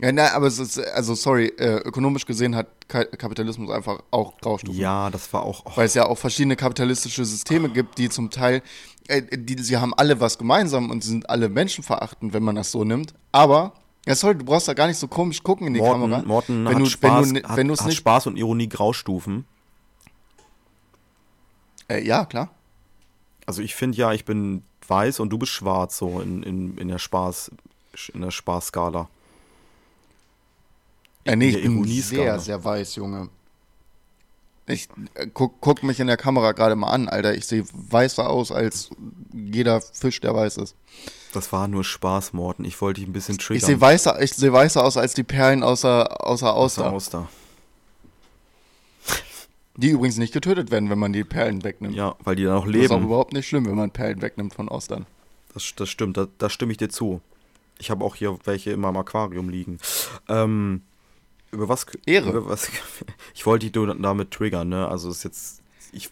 [0.00, 4.38] Ja, nein, aber es ist, also sorry, äh, ökonomisch gesehen hat Ka Kapitalismus einfach auch
[4.40, 4.78] Graustufen.
[4.80, 5.64] ja, das war auch.
[5.66, 8.62] oh, Weil es ja auch verschiedene kapitalistische Systeme gibt, die zum Teil,
[9.08, 12.70] äh, die, sie haben alle was gemeinsam und sie sind alle menschenverachtend, wenn man das
[12.70, 13.12] so nimmt.
[13.32, 13.72] Aber,
[14.08, 16.22] ja sorry, du brauchst da gar nicht so komisch gucken in die Morten, Kamera.
[16.22, 18.68] Morten wenn hat, du, Spaß, wenn du, hat, wenn es hat nicht, Spaß und Ironie
[18.68, 19.44] Graustufen.
[21.88, 22.50] äh, ja klar.
[23.46, 26.88] Also ich finde ja, ich bin weiß und du bist schwarz, so in, in, in
[26.88, 27.50] der Spaß,
[28.14, 29.08] in der Spaßskala.
[31.24, 33.28] Äh, nee, ich bin sehr, sehr weiß, Junge.
[34.66, 37.34] Ich äh, guck, guck mich in der Kamera gerade mal an, Alter.
[37.34, 38.90] Ich sehe weißer aus als
[39.34, 40.74] jeder Fisch, der weiß ist.
[41.32, 42.64] Das war nur Spaß, Morten.
[42.64, 43.58] Ich wollte dich ein bisschen triggern.
[43.58, 46.92] Ich sehe weißer, ich sehe weißer aus als die Perlen außer, außer Auster.
[46.92, 47.28] Auster.
[49.76, 51.94] Die übrigens nicht getötet werden, wenn man die Perlen wegnimmt.
[51.94, 53.04] Ja, weil die da noch Das ist auch leben.
[53.04, 55.06] überhaupt nicht schlimm, wenn man Perlen wegnimmt von Austern.
[55.54, 57.20] Das, das stimmt, da, da stimme ich dir zu.
[57.78, 59.78] Ich habe auch hier welche in meinem Aquarium liegen.
[60.28, 60.82] Ähm,
[61.52, 61.86] über was?
[62.06, 62.30] Ehre.
[62.30, 62.68] Über was,
[63.34, 64.88] ich wollte dich damit triggern, ne?
[64.88, 65.62] Also ist jetzt.
[65.92, 66.10] Ich,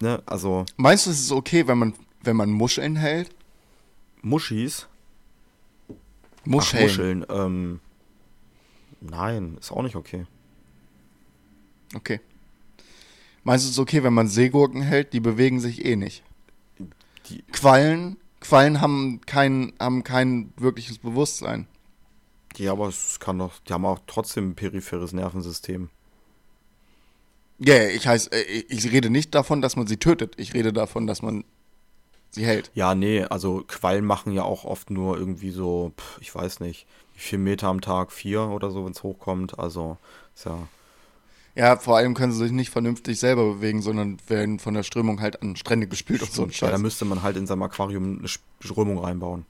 [0.00, 0.22] ne?
[0.26, 3.30] Also Meinst du, es ist okay, wenn man, wenn man Muscheln hält?
[4.22, 4.88] Muschis.
[5.88, 5.94] Ach,
[6.44, 6.82] Muscheln.
[6.82, 7.26] Muscheln.
[7.28, 7.80] Ähm,
[9.00, 10.26] nein, ist auch nicht okay.
[11.94, 12.20] Okay.
[13.42, 15.12] Meinst du, es ist okay, wenn man Seegurken hält?
[15.12, 16.22] Die bewegen sich eh nicht.
[17.28, 21.66] Die, Quallen, Quallen haben kein, haben kein wirkliches Bewusstsein.
[22.56, 23.58] ja, aber es kann doch.
[23.60, 25.88] Die haben auch trotzdem ein peripheres Nervensystem.
[27.58, 30.34] Ja, yeah, ich heiß, äh, ich rede nicht davon, dass man sie tötet.
[30.38, 31.44] Ich rede davon, dass man
[32.30, 32.70] sie hält.
[32.74, 36.86] Ja, nee, also Quallen machen ja auch oft nur irgendwie so, pff, ich weiß nicht,
[37.14, 38.12] wie viel Meter am Tag?
[38.12, 39.58] Vier oder so, wenn es hochkommt.
[39.58, 39.98] Also,
[40.34, 40.58] ist ja.
[41.56, 45.20] Ja, vor allem können sie sich nicht vernünftig selber bewegen, sondern werden von der Strömung
[45.20, 46.70] halt an Strände gespült und so ein Ja, Scheiß.
[46.70, 48.28] da müsste man halt in seinem Aquarium eine
[48.60, 49.44] Strömung reinbauen.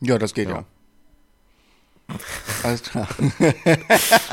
[0.00, 0.56] Ja, das geht Ja.
[0.56, 0.64] ja.
[2.64, 3.06] Alles klar.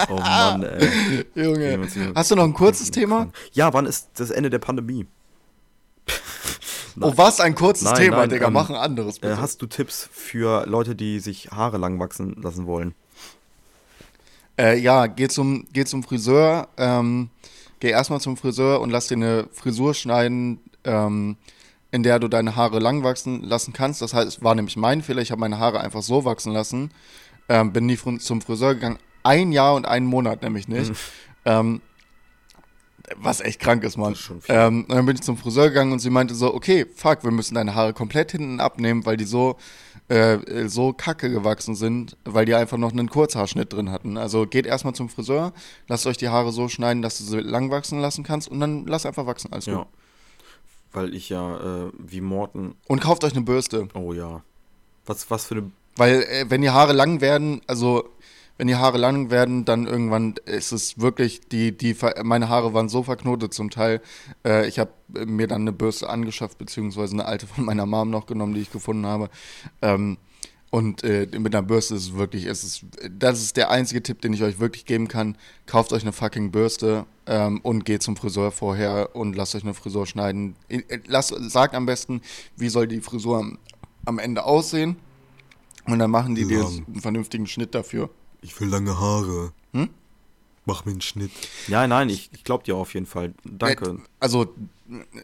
[0.09, 1.25] Oh Mann, ey.
[1.35, 1.87] Junge.
[2.15, 3.29] Hast du noch ein kurzes Thema?
[3.51, 5.05] Ja, wann ist das Ende der Pandemie?
[7.01, 8.47] Oh, was ein kurzes Nein, Thema, nein, Digga.
[8.47, 9.33] ähm, Mach ein anderes, bitte.
[9.33, 12.95] Äh, hast du Tipps für Leute, die sich Haare lang wachsen lassen wollen?
[14.59, 16.67] Äh, ja, geh zum, geh zum Friseur.
[16.77, 17.29] Ähm,
[17.79, 21.37] geh erstmal zum Friseur und lass dir eine Frisur schneiden, ähm,
[21.91, 24.01] in der du deine Haare lang wachsen lassen kannst.
[24.01, 25.21] Das heißt, es war nämlich mein Fehler.
[25.21, 26.91] Ich habe meine Haare einfach so wachsen lassen.
[27.49, 28.97] Ähm, bin nie fr- zum Friseur gegangen.
[29.23, 30.91] Ein Jahr und einen Monat nämlich nicht.
[31.45, 31.81] Ähm,
[33.15, 34.11] was echt krank ist, Mann.
[34.11, 34.53] Das ist schon viel.
[34.55, 37.31] Ähm, und dann bin ich zum Friseur gegangen und sie meinte so, okay, fuck, wir
[37.31, 39.55] müssen deine Haare komplett hinten abnehmen, weil die so,
[40.09, 44.17] äh, so kacke gewachsen sind, weil die einfach noch einen Kurzhaarschnitt drin hatten.
[44.17, 45.53] Also geht erstmal zum Friseur,
[45.87, 48.85] lasst euch die Haare so schneiden, dass du sie lang wachsen lassen kannst und dann
[48.87, 49.75] lasst einfach wachsen, alles Ja.
[49.79, 49.87] gut.
[50.93, 52.75] Weil ich ja, äh, wie Morten.
[52.87, 54.41] Und kauft euch eine Bürste, Oh ja.
[55.05, 55.71] Was, was für eine.
[55.95, 58.09] weil äh, wenn die Haare lang werden, also
[58.57, 62.89] wenn die Haare lang werden, dann irgendwann ist es wirklich, die, die, meine Haare waren
[62.89, 64.01] so verknotet zum Teil.
[64.45, 64.91] Äh, ich habe
[65.25, 68.71] mir dann eine Bürste angeschafft, beziehungsweise eine alte von meiner Mom noch genommen, die ich
[68.71, 69.29] gefunden habe.
[69.81, 70.17] Ähm,
[70.69, 72.85] und äh, mit einer Bürste ist es wirklich, es ist,
[73.17, 75.37] das ist der einzige Tipp, den ich euch wirklich geben kann.
[75.65, 79.73] Kauft euch eine fucking Bürste ähm, und geht zum Friseur vorher und lasst euch eine
[79.73, 80.55] Frisur schneiden.
[80.67, 82.21] Äh, Lasst, sagt am besten,
[82.57, 83.59] wie soll die Frisur am,
[84.03, 84.97] am Ende aussehen.
[85.85, 88.09] Und dann machen die dir einen vernünftigen Schnitt dafür.
[88.41, 89.51] Ich will lange Haare.
[89.73, 89.89] Hm?
[90.65, 91.31] Mach mir einen Schnitt.
[91.67, 93.33] Ja, nein, ich, ich glaube dir auf jeden Fall.
[93.45, 93.89] Danke.
[93.91, 94.53] Äh, Also,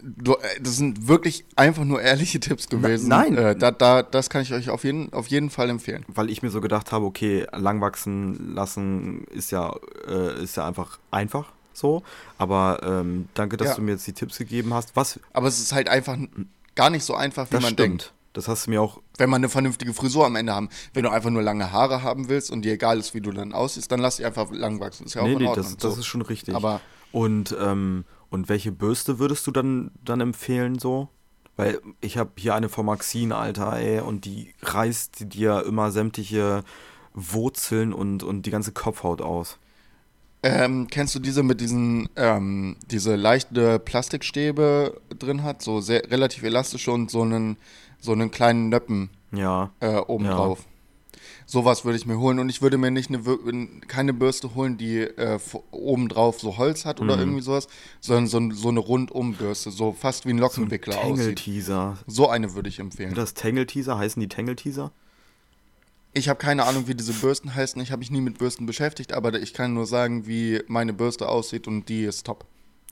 [0.01, 3.09] du, äh, das sind wirklich einfach nur ehrliche Tipps gewesen.
[3.09, 3.35] nein.
[3.37, 6.05] Äh, da, da, das kann ich euch auf jeden, auf jeden Fall empfehlen.
[6.07, 9.75] weil ich mir so gedacht habe, okay, lang wachsen lassen ist ja,
[10.07, 12.03] äh, ist ja einfach einfach so.
[12.37, 13.75] Aber ähm, danke, dass Ja.
[13.75, 14.95] du mir jetzt die Tipps gegeben hast.
[14.95, 15.19] Was?
[15.33, 16.17] Aber es ist halt einfach
[16.75, 17.79] gar nicht so einfach, wie Das man stimmt.
[17.89, 18.13] denkt.
[18.33, 18.99] Das hast du mir auch.
[19.17, 20.69] Wenn man eine vernünftige Frisur am Ende haben.
[20.93, 23.53] Wenn du einfach nur lange Haare haben willst und dir egal ist, wie du dann
[23.53, 25.05] aussiehst, dann lass dich einfach lang wachsen.
[25.05, 25.65] Ist ja auch nee, in nee, Ordnung.
[25.65, 25.99] das, das so.
[25.99, 26.55] ist schon richtig.
[26.55, 26.81] Aber
[27.13, 31.09] und, ähm, und welche Bürste würdest du dann, dann empfehlen so?
[31.55, 36.63] Weil ich habe hier eine von Maxine, Alter, ey, und die reißt dir immer sämtliche
[37.13, 39.59] Wurzeln und, und die ganze Kopfhaut aus.
[40.41, 46.43] Ähm, kennst du diese mit diesen, ähm, diese leichte Plastikstäbe drin hat, so sehr relativ
[46.43, 47.57] elastisch und so einen,
[48.03, 49.71] so einen kleinen Nöppen Ja.
[49.79, 50.65] äh, obendrauf.
[51.45, 53.21] Sowas würde ich mir holen und ich würde mir nicht eine,
[53.87, 55.39] keine Bürste holen, die äh,
[55.71, 57.05] obendrauf so Holz hat Mhm.
[57.09, 57.67] oder irgendwie sowas,
[58.01, 61.17] sondern so, ein- so eine Rundumbürste, so fast wie ein Lockenwickler aussieht.
[61.17, 61.97] Tangle-Teaser.
[62.07, 63.13] So eine würde ich empfehlen.
[63.13, 64.91] Das Tangle-Teaser, heißen die Tangle-Teaser?
[66.13, 67.81] Ich habe keine Ahnung, wie diese Bürsten heißen.
[67.81, 71.27] Ich habe mich nie mit Bürsten beschäftigt, aber ich kann nur sagen, wie meine Bürste
[71.27, 72.45] aussieht und die ist top.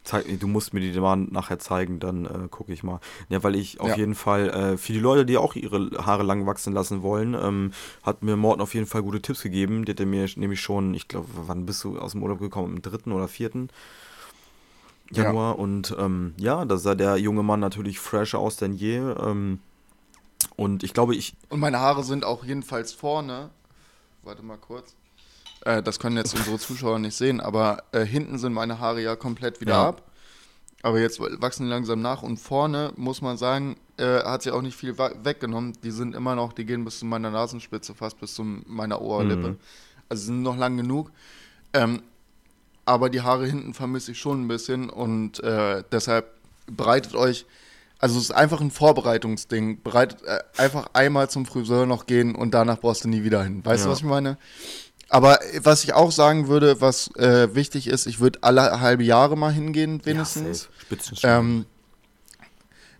[0.03, 2.99] Zeig, du musst mir die mal nachher zeigen, dann äh, gucke ich mal.
[3.29, 3.95] Ja, weil ich auf Ja.
[3.97, 7.71] jeden Fall, äh, für die Leute, die auch ihre Haare lang wachsen lassen wollen, ähm,
[8.01, 9.85] hat mir Morten auf jeden Fall gute Tipps gegeben.
[9.85, 12.77] Die hat er mir nämlich schon, ich glaube, wann bist du aus dem Urlaub gekommen?
[12.77, 13.69] Am dritten oder vierten
[15.11, 15.23] Ja.
[15.23, 15.59] Januar.
[15.59, 18.97] Und ähm, ja, da sah der junge Mann natürlich fresher aus denn je.
[18.97, 19.59] Ähm,
[20.55, 23.49] und ich glaube, ich, Und meine Haare sind auch jedenfalls vorne.
[24.23, 24.95] Warte mal kurz.
[25.65, 29.15] Äh, das können jetzt unsere Zuschauer nicht sehen, aber äh, hinten sind meine Haare ja
[29.15, 29.87] komplett wieder Ja.
[29.89, 30.03] ab.
[30.83, 34.63] Aber jetzt wachsen die langsam nach und vorne, muss man sagen, äh, hat sie auch
[34.63, 35.73] nicht viel weggenommen.
[35.83, 39.49] Die sind immer noch, die gehen bis zu meiner Nasenspitze, fast bis zu meiner Oberlippe.
[39.49, 39.57] Mhm.
[40.09, 41.11] Also sind noch lang genug.
[41.73, 42.01] Ähm,
[42.85, 46.31] aber die Haare hinten vermisse ich schon ein bisschen und äh, deshalb
[46.65, 47.45] bereitet euch,
[47.99, 49.83] also es ist einfach ein Vorbereitungsding.
[49.83, 53.63] Bereitet äh, einfach einmal zum Friseur noch gehen und danach brauchst du nie wieder hin.
[53.63, 53.91] Weißt du, Ja.
[53.91, 54.39] was ich meine?
[55.11, 59.03] Aber äh, was ich auch sagen würde, was äh, wichtig ist, ich würde alle halbe
[59.03, 60.69] Jahre mal hingehen, wenigstens.
[61.21, 61.39] Ja.
[61.39, 61.65] Ähm,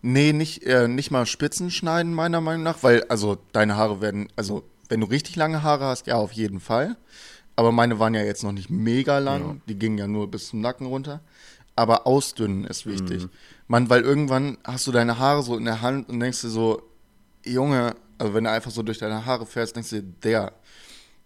[0.01, 4.27] nee, nicht, äh, nicht mal Spitzen schneiden, meiner Meinung nach, weil, also, deine Haare werden,
[4.35, 6.97] also, wenn du richtig lange Haare hast, ja, auf jeden Fall.
[7.55, 9.55] Aber meine waren ja jetzt noch nicht mega lang, Ja.
[9.69, 11.21] die gingen ja nur bis zum Nacken runter.
[11.77, 13.27] Aber ausdünnen ist wichtig.
[13.67, 16.81] Mann, weil irgendwann hast du deine Haare so in der Hand und denkst dir so,
[17.45, 20.51] Junge, also wenn du einfach so durch deine Haare fährst, denkst du dir, der,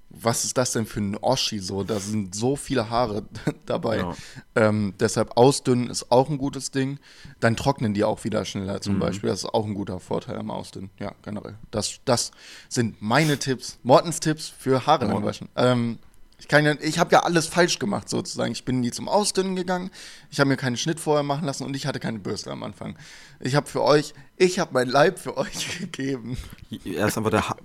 [0.09, 1.83] was ist das denn für ein Oschi so?
[1.83, 3.23] Da sind so viele Haare
[3.65, 3.97] dabei.
[3.97, 4.15] Ja.
[4.55, 6.99] Ähm, deshalb ausdünnen ist auch ein gutes Ding.
[7.39, 9.29] Dann trocknen die auch wieder schneller zum Beispiel.
[9.29, 10.89] Das ist auch ein guter Vorteil am Ausdünnen.
[10.99, 11.55] Ja, generell.
[11.71, 12.31] Das, das
[12.69, 15.15] sind meine Tipps, Mortens Tipps für Haare Morten.
[15.15, 15.49] langwaschen.
[15.55, 15.99] Ähm,
[16.37, 18.51] ich ja, ich habe ja alles falsch gemacht sozusagen.
[18.51, 19.89] Ich bin nie zum Ausdünnen gegangen.
[20.29, 22.97] Ich habe mir keinen Schnitt vorher machen lassen und ich hatte keine Bürste am Anfang.
[23.39, 26.37] Ich habe für euch, ich habe mein Leib für euch gegeben.
[26.83, 27.55] Er ist einfach der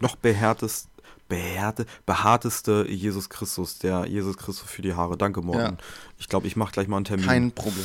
[0.00, 0.88] noch behaartest,
[1.34, 5.16] behaarte, behaarteste Jesus Christus, der Jesus Christus für die Haare.
[5.16, 5.60] Danke, Morten.
[5.60, 5.76] Ja.
[6.18, 7.26] Ich glaube, ich mache gleich mal einen Termin.
[7.26, 7.84] Kein Problem.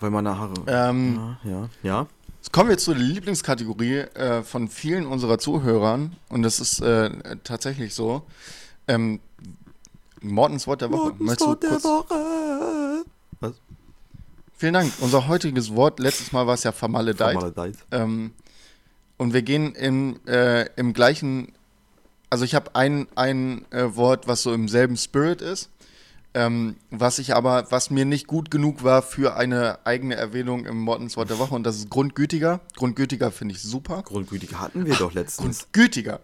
[0.00, 0.54] weil meine Haare.
[0.66, 2.06] Ähm, ja, ja, ja.
[2.38, 7.10] Jetzt kommen wir zur Lieblingskategorie äh, von vielen unserer Zuhörern und das ist äh,
[7.42, 8.22] tatsächlich so.
[8.88, 9.20] Ähm,
[10.20, 11.12] Mortens Wort der Woche.
[11.18, 13.04] Möchtest du kurz, Woche.
[13.40, 13.54] Was?
[14.56, 14.92] Vielen Dank.
[15.00, 17.32] Unser heutiges Wort, letztes Mal war es ja vermaledeit.
[17.32, 17.76] Vermaledeit.
[17.90, 18.32] Ähm,
[19.18, 21.52] und wir gehen im, äh, im gleichen,
[22.36, 25.70] also ich habe ein, ein äh, Wort, was so im selben Spirit ist,
[26.34, 30.78] ähm, was ich aber, was mir nicht gut genug war für eine eigene Erwähnung im
[30.80, 32.60] Mortens Wort der Woche und das ist Grundgütiger.
[32.76, 34.02] Grundgütiger finde ich super.
[34.02, 35.60] Grundgütige hatten wir doch letztens.
[35.60, 36.20] Grundgütiger.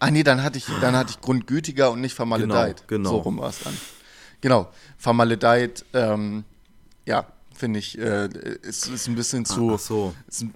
[0.00, 2.86] Ah nee, dann hatte ich, dann hatte ich Grundgütiger und nicht vermaledeit.
[2.88, 3.10] Genau, genau.
[3.10, 3.74] So rum war es dann.
[4.42, 6.44] Genau, vermaledeit, ähm,
[7.06, 8.28] ja, finde ich, äh,
[8.60, 10.12] ist, ist ein bisschen zu, Ach so.
[10.28, 10.52] ist, ein-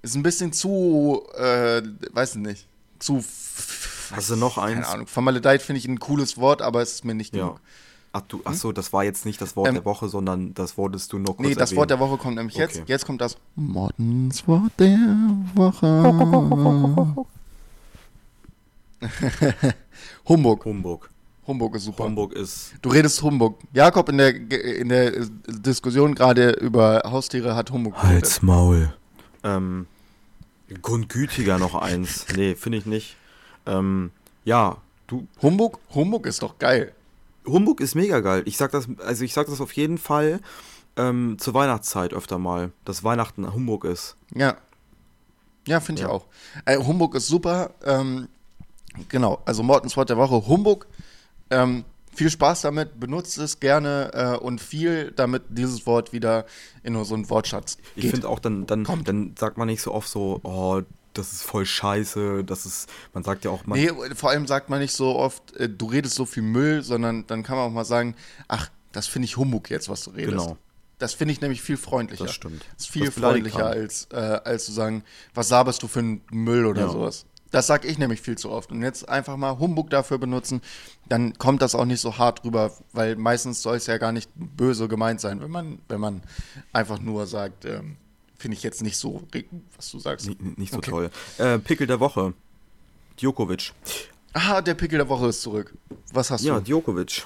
[0.00, 1.82] ist ein bisschen zu, äh,
[2.12, 2.66] weiß ich nicht,
[3.04, 3.24] zu.
[4.14, 4.88] Hast du noch Keine eins?
[4.88, 5.06] Ahnung.
[5.06, 7.44] Vermaledeit finde ich ein cooles Wort, aber es ist mir nicht Ja.
[7.46, 7.60] genug.
[8.16, 10.78] Ach, du, ach so, das war jetzt nicht das Wort Ähm, der Woche, sondern das
[10.78, 11.78] wolltest du nur kurz Nee, das erwähnen.
[11.80, 12.76] Wort der Woche kommt nämlich jetzt.
[12.76, 12.84] Okay.
[12.86, 14.96] Jetzt kommt das Mortens Wort der
[15.54, 17.24] Woche.
[20.28, 20.64] Humbug.
[20.64, 21.10] Humbug.
[21.46, 22.04] Humbug ist super.
[22.04, 22.72] Humbug ist.
[22.82, 23.58] Du redest Humbug.
[23.72, 25.12] Jakob in der, in der
[25.48, 28.42] Diskussion gerade über Haustiere hat Humbug geredet.
[28.42, 28.94] Maul.
[29.42, 29.86] Ähm,
[30.82, 32.26] Grundgütiger noch eins.
[32.34, 33.16] Nee, finde ich nicht.
[33.66, 34.10] Ähm,
[34.44, 35.26] ja, du.
[35.42, 35.78] Humbug?
[35.94, 36.92] Humbug ist doch geil.
[37.46, 38.42] Humbug ist mega geil.
[38.46, 40.40] Ich sag das, also ich sag das auf jeden Fall
[40.96, 44.16] ähm, zur Weihnachtszeit öfter mal, dass Weihnachten Humbug ist.
[44.34, 44.56] Ja.
[45.66, 46.12] Ja, finde ich Ja.
[46.12, 46.26] auch.
[46.64, 47.70] Äh, Humbug ist super.
[47.84, 48.28] Ähm,
[49.08, 50.46] genau, also Mortens Wort der Woche.
[50.46, 50.86] Humbug.
[51.50, 51.84] Ähm,
[52.14, 56.46] viel Spaß damit, benutzt es gerne äh, und viel, damit dieses Wort wieder
[56.82, 58.10] in so einen Wortschatz Ich geht.
[58.12, 59.08] finde auch, dann, dann, Kommt.
[59.08, 63.22] dann sagt man nicht so oft so, oh, das ist voll scheiße, das ist, man
[63.22, 66.14] sagt ja auch, man, Nee, vor allem sagt man nicht so oft, äh, du redest
[66.16, 68.16] so viel Müll, sondern dann kann man auch mal sagen,
[68.48, 70.30] ach, das finde ich Humbug jetzt, was du redest.
[70.44, 70.56] Genau.
[70.98, 72.24] Das finde ich nämlich viel freundlicher.
[72.26, 72.64] Das stimmt.
[72.76, 75.02] Das ist viel Das freundlicher, als, äh, als zu sagen,
[75.34, 76.88] was saberst du für einen Müll oder Ja.
[76.90, 77.26] sowas.
[77.54, 78.72] Das sag ich nämlich viel zu oft.
[78.72, 80.60] Und jetzt einfach mal Humbug dafür benutzen,
[81.08, 84.28] dann kommt das auch nicht so hart rüber, weil meistens soll es ja gar nicht
[84.34, 86.20] böse gemeint sein, wenn man, wenn man
[86.72, 87.96] einfach nur sagt, ähm,
[88.36, 89.22] finde ich jetzt nicht so,
[89.76, 90.26] was du sagst.
[90.26, 90.90] nicht, nicht so Okay.
[90.90, 91.10] toll.
[91.38, 92.34] Äh, Pickel der Woche.
[93.20, 93.72] Djokovic.
[94.32, 95.74] Ah, der Pickel der Woche ist zurück.
[96.12, 96.62] Was hast Ja, du?
[96.64, 97.22] Djokovic.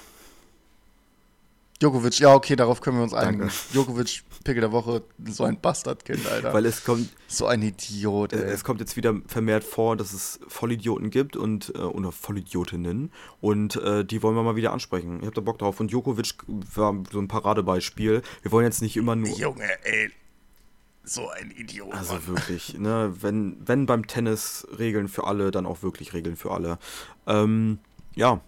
[1.79, 3.39] Djokovic, ja, okay, darauf können wir uns einigen.
[3.39, 3.53] Danke.
[3.71, 6.53] Djokovic, Pickel der Woche, so ein Bastardkind, Alter.
[6.53, 8.41] Weil es kommt, so ein Idiot, ey.
[8.41, 13.77] es kommt jetzt wieder vermehrt vor, dass es Vollidioten gibt und äh, oder Vollidiotinnen und
[13.77, 15.19] äh, die wollen wir mal wieder ansprechen.
[15.19, 15.79] Ich habe da Bock drauf.
[15.79, 18.21] Und Djokovic war so ein Paradebeispiel.
[18.41, 19.29] Wir wollen jetzt nicht immer nur.
[19.37, 20.11] Junge, ey.
[21.05, 21.93] So ein Idiot.
[21.93, 26.51] Also wirklich, ne, wenn, wenn beim Tennis Regeln für alle, dann auch wirklich Regeln für
[26.51, 26.77] alle.
[27.25, 27.79] Ähm,
[28.15, 28.41] ja,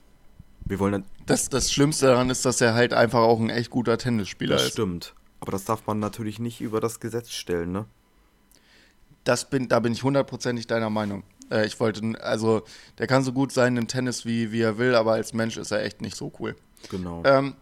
[0.71, 3.97] wir wollen Das, das Schlimmste daran ist, dass er halt einfach auch ein echt guter
[3.97, 4.71] Tennisspieler das ist.
[4.71, 5.13] stimmt.
[5.41, 7.85] Aber das darf man natürlich nicht über das Gesetz stellen, ne?
[9.25, 11.23] Das bin, da bin ich hundertprozentig deiner Meinung.
[11.51, 12.63] Äh, ich wollte, also,
[12.99, 15.71] der kann so gut sein im Tennis, wie, wie er will, aber als Mensch ist
[15.71, 16.55] er echt nicht so cool.
[16.89, 17.21] Genau.
[17.25, 17.55] Ähm,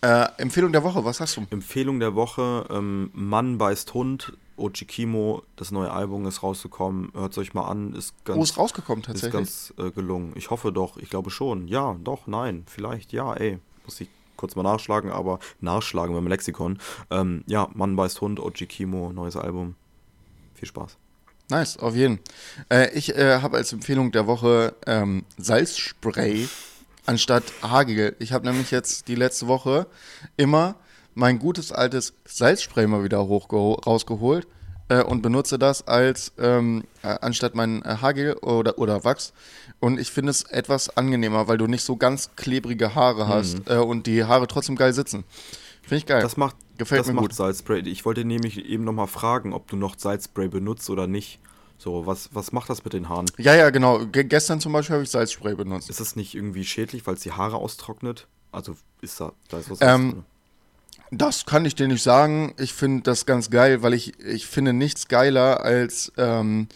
[0.00, 1.46] äh, Empfehlung der Woche, was hast du?
[1.50, 4.32] Empfehlung der Woche: ähm, Mann beißt Hund.
[4.58, 7.10] Ochikimo, das neue Album ist rausgekommen.
[7.14, 7.94] Hört es euch mal an.
[7.94, 9.32] Ist ganz, Wo ist rausgekommen ist tatsächlich?
[9.32, 10.32] ganz äh, gelungen.
[10.36, 10.96] Ich hoffe doch.
[10.96, 11.68] Ich glaube schon.
[11.68, 12.64] Ja, doch, nein.
[12.66, 13.58] Vielleicht, ja, ey.
[13.84, 16.78] Muss ich kurz mal nachschlagen, aber nachschlagen beim Lexikon.
[17.10, 18.40] Ähm, ja, Mann beißt Hund.
[18.40, 19.74] Ochikimo, neues Album.
[20.54, 20.96] Viel Spaß.
[21.50, 22.20] Nice, auf jeden.
[22.70, 26.48] Äh, ich äh, habe als Empfehlung der Woche ähm, Salzspray
[27.06, 28.16] anstatt Haargel.
[28.18, 29.86] Ich habe nämlich jetzt die letzte Woche
[30.36, 30.74] immer
[31.18, 34.46] mein gutes altes Salzspray mal wieder rausgeholt
[34.88, 39.32] äh, und benutze das als ähm, äh, anstatt mein äh, Haargel oder, oder Wachs.
[39.80, 43.76] Und ich finde es etwas angenehmer, weil du nicht so ganz klebrige Haare hast äh,
[43.76, 45.24] und die Haare trotzdem geil sitzen.
[45.82, 46.22] Finde ich geil.
[46.22, 47.34] Das macht, Gefällt das mir macht gut.
[47.34, 47.80] Salzspray.
[47.80, 51.40] Ich wollte nämlich eben nochmal fragen, ob du noch Salzspray benutzt oder nicht.
[51.78, 53.26] So, was, was macht das mit den Haaren?
[53.38, 54.06] ja, ja, genau.
[54.06, 55.90] Ge gestern zum Beispiel habe ich Salzspray benutzt.
[55.90, 58.26] Ist das nicht irgendwie schädlich, weil es die Haare austrocknet?
[58.52, 60.24] Also ist da, da ist was Ähm?
[61.10, 62.54] Das kann ich dir nicht sagen.
[62.58, 66.68] Ich finde das ganz geil, weil ich, ich finde nichts geiler, als ähm,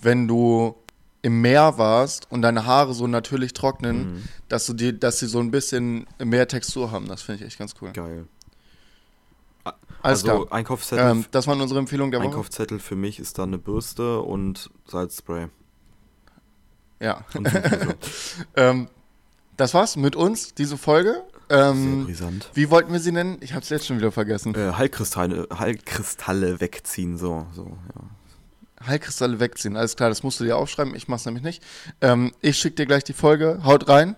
[0.00, 0.74] wenn du
[1.22, 4.22] im Meer warst und deine Haare so natürlich trocknen, Mhm.
[4.48, 7.08] dass, du die, dass sie so ein bisschen mehr Textur haben.
[7.08, 7.92] Das finde ich echt ganz cool.
[7.92, 8.26] Geil.
[10.02, 10.52] Alles also klar.
[10.52, 12.28] Einkaufszettel, Ähm, das waren unsere Empfehlungen der Woche.
[12.28, 15.48] Einkaufszettel für mich ist da eine Bürste und Salzspray.
[17.00, 17.24] Ja.
[17.34, 17.48] Und
[18.56, 18.88] ähm,
[19.56, 21.22] das war's mit uns, diese Folge.
[21.48, 22.50] Sehr Ähm, brisant.
[22.54, 23.38] wie wollten wir sie nennen?
[23.40, 24.54] Ich habe es jetzt schon wieder vergessen.
[24.54, 27.46] Äh, Heilkristalle, Heilkristalle wegziehen, so.
[27.52, 28.86] so ja.
[28.86, 29.76] Heilkristalle wegziehen.
[29.76, 30.94] Alles klar, das musst du dir aufschreiben.
[30.94, 31.62] Ich mach's nämlich nicht.
[32.00, 33.60] Ähm, ich schicke dir gleich die Folge.
[33.64, 34.16] Haut rein.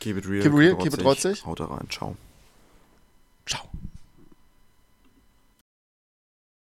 [0.00, 0.42] Keep it real.
[0.42, 1.44] Keep it real, keep it rotzig.
[1.46, 2.16] Haut da rein, ciao.